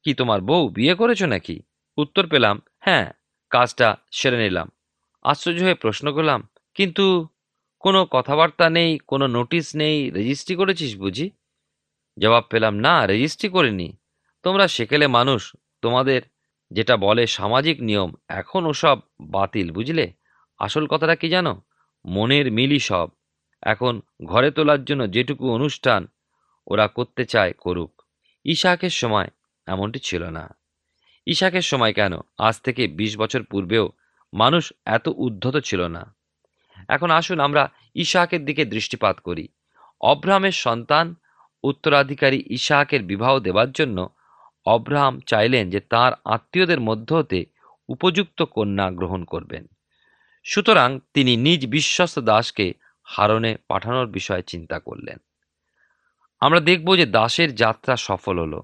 কি 0.04 0.14
তোমার 0.14 0.42
বউ? 0.42 0.70
বিয়ে 0.70 0.96
করেছ 0.96 1.22
নাকি? 1.24 1.56
উত্তর 1.98 2.28
পেলাম 2.28 2.62
হ্যাঁ 2.80 3.14
কাজটা 3.50 3.98
সেরে 4.12 4.38
নিলাম। 4.38 4.68
আশ্চর্য 5.26 5.60
হয়ে 5.64 5.82
প্রশ্ন 5.84 6.06
করলাম, 6.14 6.40
কিন্তু 6.76 7.28
কোনো 7.80 8.06
কথাবার্তা 8.06 8.70
নেই, 8.70 8.92
কোনো 8.98 9.28
নোটিশ 9.28 9.76
নেই, 9.76 10.12
রেজিস্ট্রি 10.12 10.56
করেছিস 10.56 10.92
বুঝি? 10.98 11.28
জবাব 12.18 12.44
পেলাম, 12.50 12.74
না, 12.80 12.94
রেজিস্ট্রি 13.08 13.50
করিনি। 13.50 13.90
তোমরা 14.48 14.68
সেকেলে 14.68 15.08
মানুষ, 15.08 15.56
তোমাদের 15.82 16.22
যেটা 16.72 16.98
বলে 16.98 17.28
সামাজিক 17.28 17.82
নিয়ম, 17.82 18.14
এখন 18.28 18.66
ওসব 18.66 19.00
বাতিল, 19.20 19.72
বুঝলে? 19.72 20.14
আসল 20.58 20.88
কথাটা 20.88 21.16
কি 21.16 21.30
জানো? 21.30 21.62
মনের 22.06 22.52
মিলই 22.52 22.80
সব। 22.80 23.10
এখন 23.64 24.02
ঘরে 24.26 24.52
তোলার 24.52 24.86
জন্য 24.86 25.12
যেটুকু 25.12 25.52
অনুষ্ঠান 25.52 26.08
ওরা 26.68 26.88
করতে 26.88 27.26
চায় 27.26 27.54
করুক। 27.54 28.02
ইশাকের 28.44 28.90
সময় 28.90 29.30
এমনটি 29.68 30.00
ছিল 30.00 30.24
না। 30.30 30.58
ইশাকের 31.26 31.62
সময় 31.62 31.94
কেন? 31.94 32.14
আজ 32.38 32.62
থেকে 32.62 32.88
২০ 32.88 33.18
বছর 33.18 33.44
পূর্বেও 33.44 33.90
মানুষ 34.34 34.74
এত 34.86 35.10
উদ্ধত 35.16 35.60
ছিল 35.60 35.88
না। 35.88 36.16
এখন 36.88 37.12
আসুন 37.12 37.40
আমরা 37.40 37.70
ইশাকের 37.96 38.46
দিকে 38.46 38.66
দৃষ্টিপাত 38.66 39.20
করি। 39.20 39.48
অব্রাহামের 40.02 40.52
সন্তান, 40.52 41.16
উত্তরাধিকারী 41.64 42.44
ইশাকের 42.50 43.04
বিবাহ 43.04 43.40
দেবার 43.40 43.72
জন্য 43.72 44.10
অব্রাহাম 44.68 45.20
চাইলেন 45.20 45.70
যে 45.70 45.80
তার 45.80 46.14
আত্মীয়দের 46.26 46.80
মধ্য 46.80 47.14
হতে 47.14 47.46
উপযুক্ত 47.88 48.42
কন্যা 48.42 48.92
গ্রহণ 48.92 49.24
করবেন। 49.24 49.68
সুতরাং 50.44 51.00
তিনি 51.14 51.38
নিজ 51.38 51.68
বিশ্বস্ত 51.68 52.20
দাসকে 52.20 52.74
হারনে 53.04 53.58
পাঠানোর 53.68 54.08
বিষয়ে 54.08 54.44
চিন্তা 54.44 54.80
করলেন। 54.80 55.18
আমরা 56.40 56.60
দেখব 56.60 56.96
যে 56.96 57.06
দাসের 57.06 57.56
যাত্রা 57.56 57.96
সফল 57.96 58.40
হলো। 58.40 58.64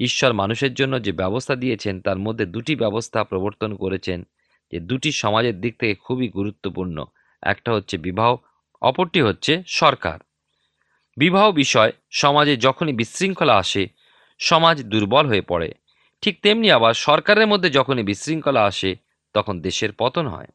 ঈশ্বর 0.00 0.32
মানুষের 0.32 0.74
জন্য 0.74 1.02
যে 1.02 1.12
ব্যবস্থা 1.12 1.54
দিয়েছেন, 1.54 2.00
তার 2.00 2.18
মধ্যে 2.18 2.46
দুটি 2.46 2.76
ব্যবস্থা 2.76 3.24
প্রবর্তন 3.24 3.74
করেছেন 3.74 4.26
যে 4.72 4.80
দুটি 4.80 5.12
সমাজের 5.12 5.60
দিক 5.60 5.78
থেকে 5.78 5.94
খুবই 5.94 6.28
গুরুত্বপূর্ণ। 6.28 7.04
একটা 7.42 7.72
হচ্ছে 7.72 7.98
বিবাহ, 7.98 8.36
অপরটি 8.82 9.20
হচ্ছে 9.20 9.62
সরকার। 9.66 10.18
বিবাহ 11.16 11.50
বিষয় 11.50 11.92
সমাজে 12.10 12.56
যখনই 12.56 12.92
বিশৃঙ্খলা 12.92 13.56
আসে 13.56 13.88
সমাজ 14.40 14.82
দুর্বল 14.82 15.26
হয়ে 15.26 15.40
পড়ে। 15.40 15.74
ঠিক 16.22 16.42
তেমনি 16.42 16.70
আবার 16.70 16.94
সরকারের 16.94 17.46
মধ্যে 17.46 17.70
যখনই 17.70 18.02
বিশৃঙ্খলা 18.02 18.64
আসে, 18.64 18.96
তখন 19.34 19.60
দেশের 19.60 19.92
পতন 19.92 20.26
হয়। 20.26 20.46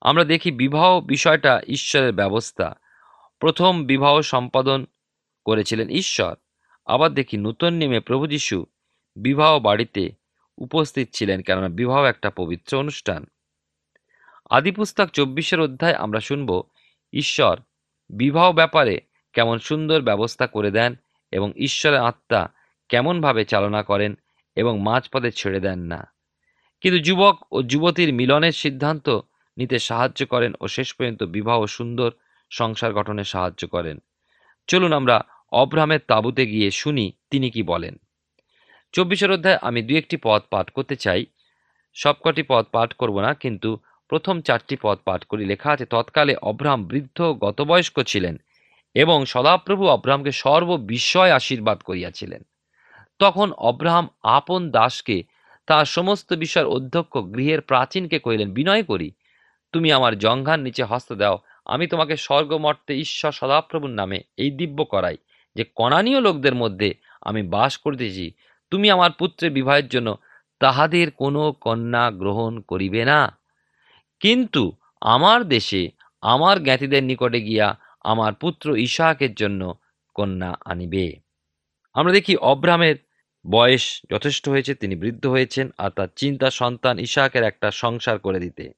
আমরা 0.00 0.24
দেখি 0.24 0.52
বিবাহ 0.52 1.00
বিষয়টা 1.00 1.60
ঈশ্বরের 1.68 2.12
ব্যবস্থা। 2.12 2.76
প্রথম 3.38 3.84
বিবাহ 3.84 4.20
সম্পাদন 4.20 4.86
করেছিলেন 5.44 5.88
ঈশ্বর। 5.88 6.34
আবার 6.86 7.14
দেখি 7.14 7.36
নূতন 7.36 7.74
নিয়মে 7.74 8.00
প্রভু 8.00 8.26
যীশু 8.26 8.66
বিবাহ 9.16 9.58
বাড়িতে 9.58 10.10
উপস্থিত 10.58 11.08
ছিলেন, 11.12 11.42
কেননা 11.42 11.68
বিবাহ 11.68 12.04
একটা 12.04 12.30
পবিত্র 12.30 12.78
অনুষ্ঠান। 12.78 13.26
আদিপুস্তক 14.50 15.06
চব্বিশের 15.06 15.60
অধ্যায় 15.60 15.94
আমরা 15.94 16.20
শুনব, 16.20 16.62
ঈশ্বর 17.12 17.60
বিবাহ 18.10 18.52
ব্যাপারে 18.52 19.00
কেমন 19.32 19.58
সুন্দর 19.58 20.00
ব্যবস্থা 20.00 20.46
করে 20.46 20.70
দেন 20.70 20.96
এবং 21.32 21.52
ঈশ্বরের 21.56 22.00
আত্মা 22.00 22.48
কেমনভাবে 22.88 23.44
চালনা 23.44 23.82
করেন 23.82 24.14
এবং 24.56 24.80
মাঝপথে 24.80 25.30
ছেড়ে 25.30 25.60
দেন 25.60 25.78
না। 25.78 26.12
কিন্তু 26.80 26.98
যুবক 26.98 27.36
ও 27.52 27.62
যুবতীর 27.62 28.14
মিলনের 28.14 28.52
সিদ্ধান্ত 28.52 29.20
নিতে 29.56 29.78
সাহায্য 29.78 30.26
করেন 30.26 30.52
ও 30.60 30.68
শেষ 30.68 30.94
পর্যন্ত 30.94 31.22
বিবাহ 31.22 31.66
সুন্দর 31.66 32.10
সংসার 32.50 32.92
গঠনে 32.92 33.24
সাহায্য 33.24 33.68
করেন। 33.68 33.98
চলুন 34.68 34.92
আমরা 34.92 35.24
অব্রাহামের 35.52 36.00
তাঁবুতে 36.08 36.46
গিয়ে 36.46 36.70
শুনি 36.70 37.12
তিনি 37.30 37.50
কি 37.50 37.62
বলেন। 37.62 37.98
চব্বিশের 38.92 39.30
অধ্যায় 39.30 39.58
আমি 39.62 39.82
দু 39.82 39.96
একটি 39.96 40.16
পদ 40.22 40.42
পাঠ 40.50 40.70
করতে 40.70 40.96
চাই। 40.96 41.26
সবকটি 41.94 42.42
পদ 42.42 42.64
পাঠ 42.72 42.92
করব 42.92 43.20
না, 43.20 43.34
কিন্তু 43.34 43.78
প্রথম 44.08 44.40
চারটি 44.40 44.76
পদ 44.82 44.98
পাঠ 45.04 45.24
করি। 45.24 45.44
লেখা 45.44 45.70
আছে, 45.70 45.86
তৎকালে 45.86 46.36
অব্রাহাম 46.36 46.84
বৃদ্ধ 46.84 47.22
গতবয়স্ক 47.22 48.02
ছিলেন 48.02 48.36
এবং 48.94 49.26
সদাপ্রভু 49.26 49.88
অব্রাহামকে 49.88 50.32
সর্ববিষয় 50.32 51.30
আশীর্বাদ 51.30 51.78
করিয়াছিলেন। 51.78 52.42
তখন 53.18 53.52
অব্রাহাম 53.52 54.08
আপন 54.22 54.70
দাসকে 54.70 55.22
তার 55.66 55.84
সমস্ত 55.84 56.32
বিষয়ের 56.32 56.66
অধ্যক্ষ 56.66 57.18
গৃহের 57.18 57.60
প্রাচীনকে 57.60 58.18
কহিলেন, 58.18 58.52
বিনয় 58.52 58.82
করি, 58.82 59.10
তুমি 59.72 59.92
আমার 59.92 60.18
জঙ্ঘার 60.18 60.58
নিচে 60.58 60.84
হস্ত 60.84 61.12
দাও, 61.12 61.38
আমি 61.64 61.86
তোমাকে 61.86 62.16
স্বর্গমর্তে 62.16 62.92
ঈশ্বর 62.96 63.32
সদাপ্রভুর 63.32 63.90
নামে 63.90 64.20
এই 64.36 64.50
দিব্য 64.50 64.84
করাই, 64.84 65.16
যে 65.56 65.64
কণানীয় 65.74 66.20
লোকদের 66.20 66.54
মধ্যে 66.54 66.94
আমি 67.20 67.42
বাস 67.42 67.76
করিতেছি, 67.76 68.30
তুমি 68.70 68.90
আমার 68.90 69.10
পুত্রের 69.10 69.50
বিবাহের 69.50 69.88
জন্য 69.88 70.16
তাহাদের 70.58 71.10
কোনো 71.10 71.52
কন্যা 71.52 72.10
গ্রহণ 72.10 72.60
করিবে 72.60 73.04
না। 73.04 73.38
কিন্তু 74.20 74.72
আমার 75.00 75.44
দেশে 75.44 75.90
আমার 76.20 76.62
জ্ঞাতিদের 76.62 77.04
নিকটে 77.04 77.40
গিয়া 77.40 77.78
আমার 78.04 78.32
পুত্র 78.34 78.76
ইশাকের 78.76 79.34
জন্য 79.34 79.74
কন্যা 80.14 80.54
আনিবে। 80.64 81.16
আমরা 81.94 82.12
দেখি 82.12 82.36
অব্রাহামের 82.36 82.96
বয়স 83.50 84.02
যথেষ্ট 84.10 84.48
হয়েছে, 84.48 84.74
তিনি 84.74 84.96
বৃদ্ধ 84.96 85.26
হয়েছেন 85.26 85.70
আর 85.78 85.90
তার 85.90 86.08
চিন্তা 86.16 86.50
সন্তান 86.50 86.98
ইশাকের 86.98 87.42
একটা 87.42 87.70
সংসার 87.70 88.18
করে 88.18 88.40
দিতে। 88.40 88.72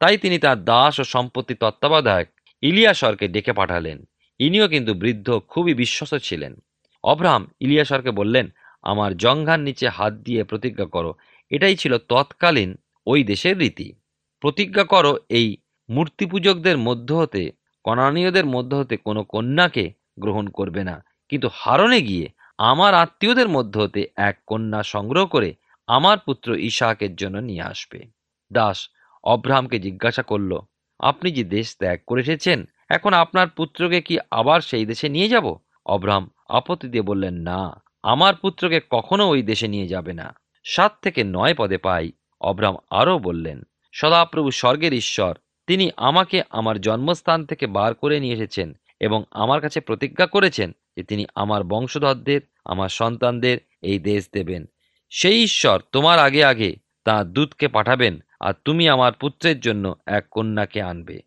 তাই 0.00 0.18
তিনি 0.18 0.38
তার 0.38 0.64
দাস 0.64 1.00
ও 1.00 1.04
সম্পত্তি 1.04 1.54
তত্ত্বাবধায়ক 1.54 2.28
ইলিয়াসরকে 2.62 3.28
ডেকে 3.28 3.52
পাঠালেন। 3.52 4.08
ইনিও 4.38 4.68
কিন্তু 4.68 4.94
বৃদ্ধ, 4.94 5.40
খুবই 5.48 5.74
বিশ্বস্ত 5.74 6.14
ছিলেন। 6.14 6.56
অব্রাহাম 7.04 7.46
ইলিয়াসরকে 7.60 8.10
বললেন, 8.10 8.48
আমার 8.82 9.16
জঙ্ঘার 9.16 9.60
নিচে 9.60 9.88
হাত 9.88 10.12
দিয়ে 10.12 10.44
প্রতিজ্ঞা 10.44 10.86
করো। 10.86 11.14
এটাই 11.50 11.76
ছিল 11.76 11.98
তৎকালীন 11.98 12.76
ওই 13.06 13.24
দেশের 13.24 13.58
রীতি। 13.58 13.92
প্রতিজ্ঞা 14.40 14.84
করো 14.84 15.16
এই 15.28 15.56
মূর্তি 15.88 16.26
পূজকদের 16.26 16.78
মধ্য 16.78 17.14
হতে, 17.14 17.52
কনানীয়দের 17.84 18.46
মধ্য 18.46 18.76
হতে 18.76 18.96
কোনো 18.96 19.24
কন্যাকে 19.24 19.92
গ্রহণ 20.18 20.48
করবে 20.48 20.84
না। 20.84 21.04
কিন্তু 21.28 21.48
হারনে 21.52 22.00
গিয়ে 22.00 22.28
আমার 22.58 22.94
আত্মীয়দের 22.94 23.48
মধ্য 23.48 23.78
হতে 23.78 24.06
এক 24.16 24.36
কন্যা 24.46 24.82
সংগ্রহ 24.82 25.26
করে 25.26 25.54
আমার 25.86 26.18
পুত্র 26.18 26.54
ইশাকের 26.54 27.16
জন্য 27.16 27.38
নিয়ে 27.38 27.62
আসবে। 27.62 28.04
দাস 28.52 28.90
অব্রাহামকে 29.24 29.78
জিজ্ঞাসা 29.78 30.22
করল, 30.22 30.58
আপনি 30.98 31.30
যে 31.30 31.44
দেশ 31.44 31.76
ত্যাগ 31.78 31.98
করে 32.06 32.20
এসেছেন, 32.20 32.68
এখন 32.88 33.12
আপনার 33.14 33.48
পুত্রকে 33.48 34.00
কি 34.00 34.18
আবার 34.30 34.60
সেই 34.60 34.86
দেশে 34.86 35.08
নিয়ে 35.08 35.28
যাব? 35.28 35.56
অব্রাহাম 35.86 36.30
আপত্তি 36.48 36.88
দিয়ে 36.88 37.02
বললেন, 37.02 37.34
না, 37.34 37.80
আমার 38.02 38.34
পুত্রকে 38.34 38.80
কখনো 38.90 39.28
ওই 39.28 39.42
দেশে 39.42 39.68
নিয়ে 39.68 39.86
যাবে 39.86 40.12
না। 40.12 40.34
সাত 40.64 40.98
থেকে 41.02 41.24
নয় 41.24 41.54
পদে 41.54 41.78
পাই। 41.78 42.12
অব্রাহাম 42.40 42.76
আরও 42.90 43.18
বললেন, 43.18 43.62
সদাপ্রভু 43.92 44.50
স্বর্গের 44.50 44.94
ঈশ্বর, 44.94 45.34
তিনি 45.66 45.90
আমাকে 45.96 46.42
আমার 46.50 46.80
জন্মস্থান 46.80 47.44
থেকে 47.44 47.66
বার 47.66 47.94
করে 47.94 48.20
নিয়ে 48.20 48.34
এসেছেন 48.34 48.74
এবং 49.00 49.24
আমার 49.30 49.60
কাছে 49.60 49.80
প্রতিজ্ঞা 49.80 50.26
করেছেন 50.26 50.72
যে 50.96 51.02
তিনি 51.02 51.26
আমার 51.34 51.64
বংশধরদের, 51.64 52.40
আমার 52.64 52.88
সন্তানদের 52.88 53.58
এই 53.82 53.98
দেশ 53.98 54.28
দেবেন। 54.32 54.68
সেই 55.10 55.42
ঈশ্বর 55.42 55.80
তোমার 55.92 56.18
আগে 56.18 56.44
আগে 56.44 56.76
তাঁর 57.04 57.24
দূতকে 57.24 57.68
পাঠাবেন 57.68 58.20
আর 58.40 58.54
তুমি 58.64 58.88
আমার 58.88 59.12
পুত্রের 59.12 59.60
জন্য 59.60 59.94
এক 60.06 60.24
কন্যাকে 60.30 60.82
আনবে। 60.82 61.22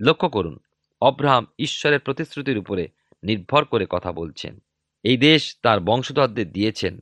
লক্ষ্য 0.00 0.28
করুন, 0.28 0.58
অব্রাহাম 1.00 1.46
ঈশ্বরের 1.58 2.00
প্রতিশ্রুতির 2.00 2.58
উপরে 2.58 2.88
নির্ভর 3.22 3.64
করে 3.64 3.86
কথা 3.90 4.12
বলছেন। 4.12 4.62
এই 5.04 5.16
দেশ 5.16 5.56
তার 5.62 5.80
বংশধরদের 5.80 6.52
দিয়েছেন 6.52 7.00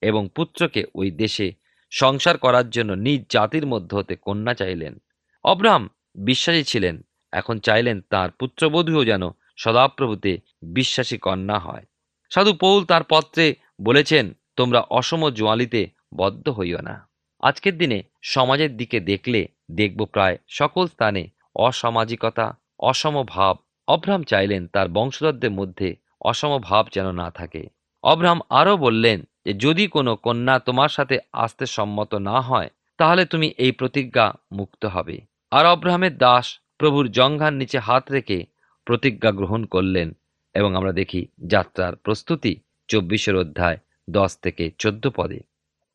এবং 0.00 0.28
পুত্রকে 0.34 0.84
ওই 0.94 1.10
দেশে 1.10 1.52
সংসার 1.90 2.38
করার 2.38 2.70
জন্য 2.70 2.92
নিজ 2.92 3.24
জাতির 3.30 3.66
মধ্য 3.66 3.96
হতে 3.96 4.16
কন্যা 4.16 4.54
চাইলেন। 4.54 5.02
অব্রাহাম 5.44 5.88
বিশ্বাসী 6.14 6.62
ছিলেন, 6.62 7.02
এখন 7.32 7.58
চাইলেন 7.58 8.00
তার 8.00 8.30
পুত্রবধূও 8.30 9.04
যেন 9.04 9.22
সদাপ্রভুতে 9.56 10.38
বিশ্বাসী 10.62 11.18
কন্যা 11.18 11.58
হয়। 11.58 11.84
সাধু 12.30 12.52
পৌল 12.54 12.84
তার 12.84 13.02
পত্রে 13.04 13.54
বলেছেন, 13.82 14.34
তোমরা 14.56 14.80
অসম 14.80 15.30
জোয়ালিতে 15.30 15.90
বদ্ধ 16.14 16.48
হইও 16.48 16.80
না। 16.80 17.08
আজকের 17.40 17.78
দিনে 17.78 18.02
সমাজের 18.22 18.76
দিকে 18.76 19.00
দেখলে 19.00 19.48
দেখব 19.70 20.04
প্রায় 20.04 20.38
সকল 20.48 20.86
স্থানে 20.86 21.28
অসামাজিকতা, 21.56 22.58
অসম 22.78 23.22
ভাব। 23.22 23.56
অব্রাহাম 23.88 24.22
চাইলেন 24.22 24.66
তার 24.66 24.88
বংশধরদের 24.88 25.50
মধ্যে 25.50 25.96
অসমভাব 26.20 26.86
যেন 26.92 27.12
না 27.12 27.30
থাকে। 27.30 27.68
অব্রাহাম 28.02 28.40
আরও 28.50 28.76
বললেন 28.76 29.22
যে, 29.44 29.52
যদি 29.52 29.86
কোনো 29.86 30.16
কন্যা 30.16 30.58
তোমার 30.58 30.88
সাথে 30.88 31.18
আসতে 31.32 31.66
সম্মত 31.66 32.14
না 32.14 32.40
হয়, 32.40 32.70
তাহলে 32.98 33.24
তুমি 33.24 33.48
এই 33.58 33.72
প্রতিজ্ঞা 33.72 34.32
মুক্ত 34.52 34.84
হবে। 34.84 35.20
আর 35.50 35.66
অব্রাহামের 35.66 36.18
দাস 36.18 36.60
প্রভুর 36.78 37.08
জঙ্ঘার 37.08 37.52
নিচে 37.52 37.78
হাত 37.78 38.12
রেখে 38.12 38.46
প্রতিজ্ঞা 38.84 39.30
গ্রহণ 39.30 39.64
করলেন 39.64 40.08
এবং 40.54 40.76
আমরা 40.76 40.92
দেখি 40.92 41.26
যাত্রার 41.46 41.96
প্রস্তুতি 41.96 42.52
চব্বিশের 42.88 43.36
অধ্যায় 43.36 43.78
দশ 44.10 44.36
থেকে 44.36 44.70
চোদ্দ 44.78 45.04
পদে। 45.08 45.40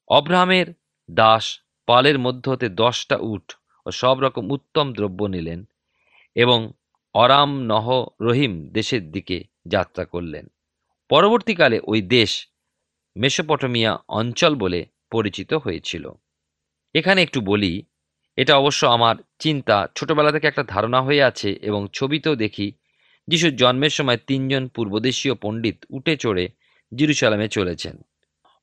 অব্রাহামের 0.09 0.67
দাস 1.09 1.45
পালের 1.87 2.19
মধ্য 2.19 2.49
হতে 2.49 2.69
দশটা 2.69 3.17
উট 3.21 3.47
ও 3.85 3.91
সব 3.91 4.19
রকম 4.19 4.51
উত্তম 4.51 4.93
দ্রব্য 4.93 5.23
নিলেন 5.25 5.65
এবং 6.35 6.73
অরাম 7.15 7.51
নহ 7.63 8.05
রহিম 8.21 8.69
দেশের 8.69 9.11
দিকে 9.11 9.43
যাত্রা 9.67 10.05
করলেন। 10.05 10.45
পরবর্তীকালে 11.09 11.79
ওই 11.83 12.01
দেশ 12.01 12.47
মেসোপটেমিয়া 13.15 13.91
অঞ্চল 14.07 14.55
বলে 14.55 14.85
পরিচিত 15.11 15.53
হয়েছিল। 15.53 16.11
এখানে 16.95 17.21
একটু 17.21 17.41
বলি 17.41 17.83
এটা 18.37 18.57
অবশ্য 18.57 18.85
আমার 18.87 19.15
চিন্তা। 19.39 19.87
ছোটবেলা 19.95 20.31
থেকে 20.31 20.47
একটা 20.47 20.63
ধারণা 20.63 21.01
হয়ে 21.01 21.23
আছে 21.23 21.49
এবং 21.61 21.87
ছবিতেও 21.93 22.35
দেখি 22.35 22.71
যিশুর 23.27 23.55
জন্মের 23.55 23.89
সময় 23.89 24.17
তিনজন 24.27 24.67
পূর্বদেশীয় 24.67 25.35
পণ্ডিত 25.35 25.77
উঠে 25.89 26.17
চড়ে 26.17 26.49
জিরুসালামে 26.91 27.47
চলেছেন। 27.47 27.95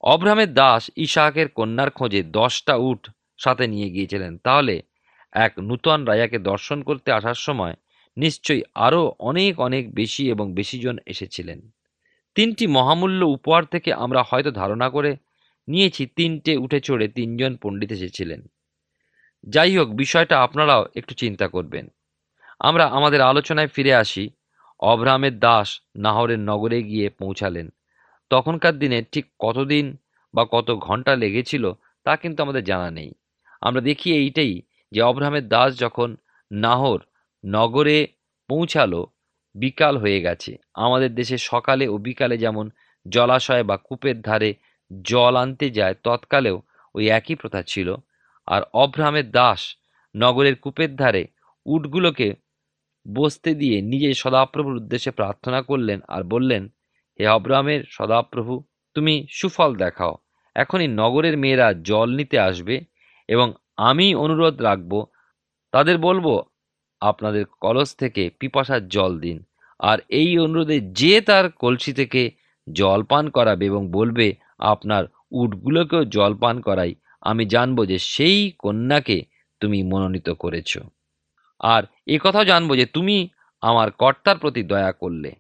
অব্রাহামের 0.03 0.55
দাস 0.55 0.91
ইসাহাকের 0.97 1.49
কন্যার 1.49 1.91
খোঁজে 1.91 2.23
দশটা 2.23 2.77
উঠ 2.77 3.09
সাথে 3.39 3.67
নিয়ে 3.67 3.91
গিয়েছিলেন। 3.91 4.39
তাহলে 4.39 4.83
এক 5.33 5.53
নূতন 5.59 6.05
রাজাকে 6.05 6.39
দর্শন 6.39 6.83
করতে 6.83 7.13
আসার 7.13 7.35
সময় 7.35 7.75
নিশ্চয়ই 8.17 8.63
আরও 8.75 9.15
অনেক 9.19 9.61
অনেক 9.61 9.95
বেশি 9.95 10.31
এবং 10.31 10.55
বেশি 10.55 10.79
জন 10.81 10.99
এসেছিলেন। 11.07 11.71
তিনটি 12.35 12.67
মহামূল্য 12.67 13.25
উপহার 13.25 13.65
থেকে 13.65 13.93
আমরা 13.93 14.23
হয়তো 14.23 14.51
ধারণা 14.51 14.91
করে 14.91 15.17
নিয়েছি, 15.69 16.07
তিনটে 16.07 16.57
উঠে 16.57 16.81
চড়ে 16.81 17.09
তিনজন 17.09 17.57
পণ্ডিত 17.57 17.93
এসেছিলেন। 17.93 18.41
যাই 19.47 19.77
হোক, 19.79 19.89
বিষয়টা 19.89 20.43
আপনারাও 20.43 20.87
একটু 20.95 21.15
চিন্তা 21.15 21.49
করবেন। 21.49 21.87
আমরা 22.61 22.85
আমাদের 22.87 23.21
আলোচনায় 23.21 23.67
ফিরে 23.67 23.95
আসি। 23.95 24.31
অব্রাহামের 24.81 25.39
দাস 25.39 25.81
নাহরের 25.97 26.39
নগরে 26.39 26.83
গিয়ে 26.83 27.09
পৌঁছালেন। 27.11 27.69
তখনকার 28.31 28.79
দিনে 28.79 29.05
ঠিক 29.13 29.27
কতদিন 29.39 29.97
বা 30.35 30.47
কত 30.51 30.71
ঘণ্টা 30.77 31.17
লেগেছিল 31.17 31.73
তা 32.05 32.17
কিন্তু 32.17 32.43
আমাদের 32.43 32.65
জানা 32.65 32.91
নেই। 32.91 33.15
আমরা 33.61 33.81
দেখি 33.81 34.13
এইটাই 34.15 34.63
যে 34.93 35.03
অব্রাহামের 35.03 35.49
দাস 35.49 35.79
যখন 35.79 36.17
নাহর 36.53 37.01
নগরে 37.47 38.09
পৌঁছালো, 38.49 39.07
বিকাল 39.55 39.99
হয়ে 39.99 40.21
গেছে। 40.21 40.59
আমাদের 40.75 41.15
দেশে 41.15 41.39
সকালে 41.39 41.89
ও 41.89 41.99
বিকালে 41.99 42.39
যেমন 42.39 42.71
জলাশয় 43.09 43.65
বা 43.65 43.77
কূপের 43.77 44.21
ধারে 44.21 44.55
জল 45.03 45.37
আনতে 45.37 45.71
যায়, 45.71 45.95
তৎকালেও 46.05 46.63
ওই 46.95 47.09
একই 47.09 47.35
প্রথা 47.35 47.63
ছিল। 47.63 47.95
আর 48.47 48.63
অভ্রামের 48.73 49.31
দাস 49.31 49.77
নগরের 50.17 50.57
কূপের 50.57 50.97
ধারে 50.97 51.23
উটগুলোকে 51.67 52.35
বসতে 53.15 53.55
দিয়ে 53.55 53.83
নিজে 53.83 54.15
সদাপ্রভুর 54.15 54.77
উদ্দেশ্যে 54.77 55.11
প্রার্থনা 55.11 55.63
করলেন 55.63 56.01
আর 56.09 56.23
বললেন, 56.25 56.69
হে 57.21 57.27
অব্রাহামের 57.29 57.81
সদাপ্রভু, 57.89 58.65
তুমি 58.95 59.27
সুফল 59.31 59.75
দেখাও। 59.75 60.15
এখনই 60.55 60.89
নগরের 60.89 61.37
মেয়েরা 61.39 61.73
জল 61.83 62.09
নিতে 62.11 62.39
আসবে 62.39 62.85
এবং 63.29 63.53
আমি 63.77 64.15
অনুরোধ 64.15 64.63
রাখব। 64.63 65.07
তাদের 65.73 65.99
বলব, 65.99 66.43
আপনাদের 67.01 67.45
কলস 67.61 67.97
থেকে 67.97 68.31
পিপাসার 68.41 68.89
জল 68.89 69.19
দিন। 69.19 69.45
আর 69.81 69.99
এই 70.09 70.39
অনুরোধে 70.39 70.81
যে 70.81 71.21
তার 71.21 71.51
কলসি 71.51 71.93
থেকে 71.93 72.31
জল 72.73 73.03
পান 73.03 73.31
করাবে 73.31 73.67
এবং 73.67 73.91
বলবে, 73.91 74.35
আপনার 74.59 75.05
উটগুলোকেও 75.31 76.05
জল 76.05 76.33
পান 76.39 76.61
করাই। 76.61 76.95
আমি 77.25 77.45
জানব 77.55 77.79
যে 77.85 77.99
সেই 78.13 78.39
কন্যাকে 78.59 79.19
তুমি 79.61 79.79
মনোনীত 79.83 80.29
করেছ। 80.43 80.73
আর 81.61 81.83
এ 82.07 82.17
কথাও 82.25 82.45
জানব 82.45 82.71
যে 82.81 82.87
তুমি 82.87 83.17
আমার 83.63 83.89
কর্তার 84.03 84.37
প্রতি 84.39 84.63
দয়া 84.73 84.93
করলে। 85.03 85.31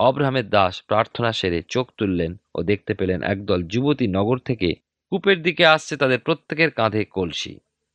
অব্রাহামের 0.00 0.46
দাস 0.50 0.74
প্রার্থনা 0.82 1.30
সেরে 1.32 1.60
চোখ 1.74 1.86
তুললেন 1.98 2.32
ও 2.54 2.58
দেখতে 2.62 2.92
পেলেন 2.94 3.20
একদল 3.22 3.60
যুবতী 3.62 4.06
নগর 4.16 4.38
থেকে 4.48 4.68
কূপের 5.12 5.38
দিকে 5.42 5.64
আসছে 5.66 5.94
তাদের 5.96 6.20
প্রত্যেকের 6.20 6.70
কাঁধে 6.70 7.02
কলসি। 7.16 7.52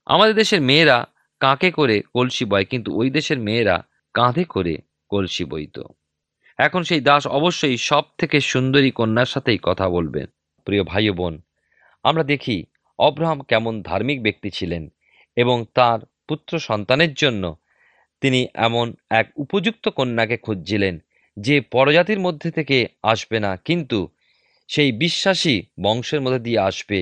আমাদের 0.07 0.35
দেশের 0.35 0.61
মেয়েরা 0.61 0.97
কাঁকে 1.41 1.69
করে 1.71 1.95
কলসি 2.13 2.45
বয়, 2.45 2.65
কিন্তু 2.65 2.89
ওই 2.99 3.07
দেশের 3.09 3.39
মেয়েরা 3.39 3.75
কাঁধে 4.15 4.43
করে 4.45 4.75
কলসি 5.11 5.43
বইত 5.45 5.77
এখন 6.59 6.81
সেই 6.83 7.01
দাস 7.01 7.23
অবশ্যই 7.39 7.77
সব 7.89 8.05
থেকে 8.19 8.37
সুন্দরী 8.51 8.91
কন্যার 8.91 9.29
সাথেই 9.33 9.59
কথা 9.63 9.85
বলবেন 9.89 10.27
প্রিয় 10.67 10.83
ভাই 10.83 11.05
বোন, 11.19 11.33
আমরা 12.05 12.23
দেখি 12.23 12.57
অব্রাহাম 13.01 13.39
কেমন 13.41 13.73
ধার্মিক 13.81 14.19
ব্যক্তি 14.23 14.49
ছিলেন 14.49 14.83
এবং 15.37 15.57
তার 15.73 15.99
পুত্র 16.29 16.53
সন্তানের 16.59 17.13
জন্য 17.13 17.43
তিনি 18.21 18.39
এমন 18.59 18.87
এক 19.11 19.27
উপযুক্ত 19.35 19.85
কন্যাকে 19.89 20.37
খুঁজছিলেন 20.37 20.93
যে 21.37 21.55
পরজাতির 21.71 22.19
মধ্যে 22.19 22.49
থেকে 22.51 22.77
আসবে 23.03 23.37
না, 23.39 23.51
কিন্তু 23.65 23.99
সেই 24.69 24.91
বিশ্বাসী 24.93 25.55
বংশের 25.83 26.21
মধ্যে 26.21 26.39
দিয়ে 26.39 26.59
আসবে। 26.59 26.99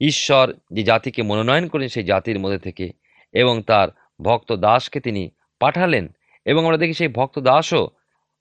ঈশ্বর 0.00 0.46
যে 0.72 0.82
জাতিকে 0.82 1.20
মনোনয়ন 1.22 1.66
করেন 1.68 1.88
সেই 1.88 2.04
জাতির 2.04 2.38
মধ্যে 2.38 2.58
থেকে 2.58 2.86
এবং 3.34 3.54
তার 3.62 3.88
ভক্ত 4.20 4.50
দাসকে 4.56 4.98
তিনি 5.00 5.22
পাঠালেন 5.60 6.04
এবং 6.46 6.60
আমরা 6.64 6.78
দেখি 6.78 6.94
সেই 6.94 7.08
ভক্ত 7.08 7.36
দাসও 7.40 7.82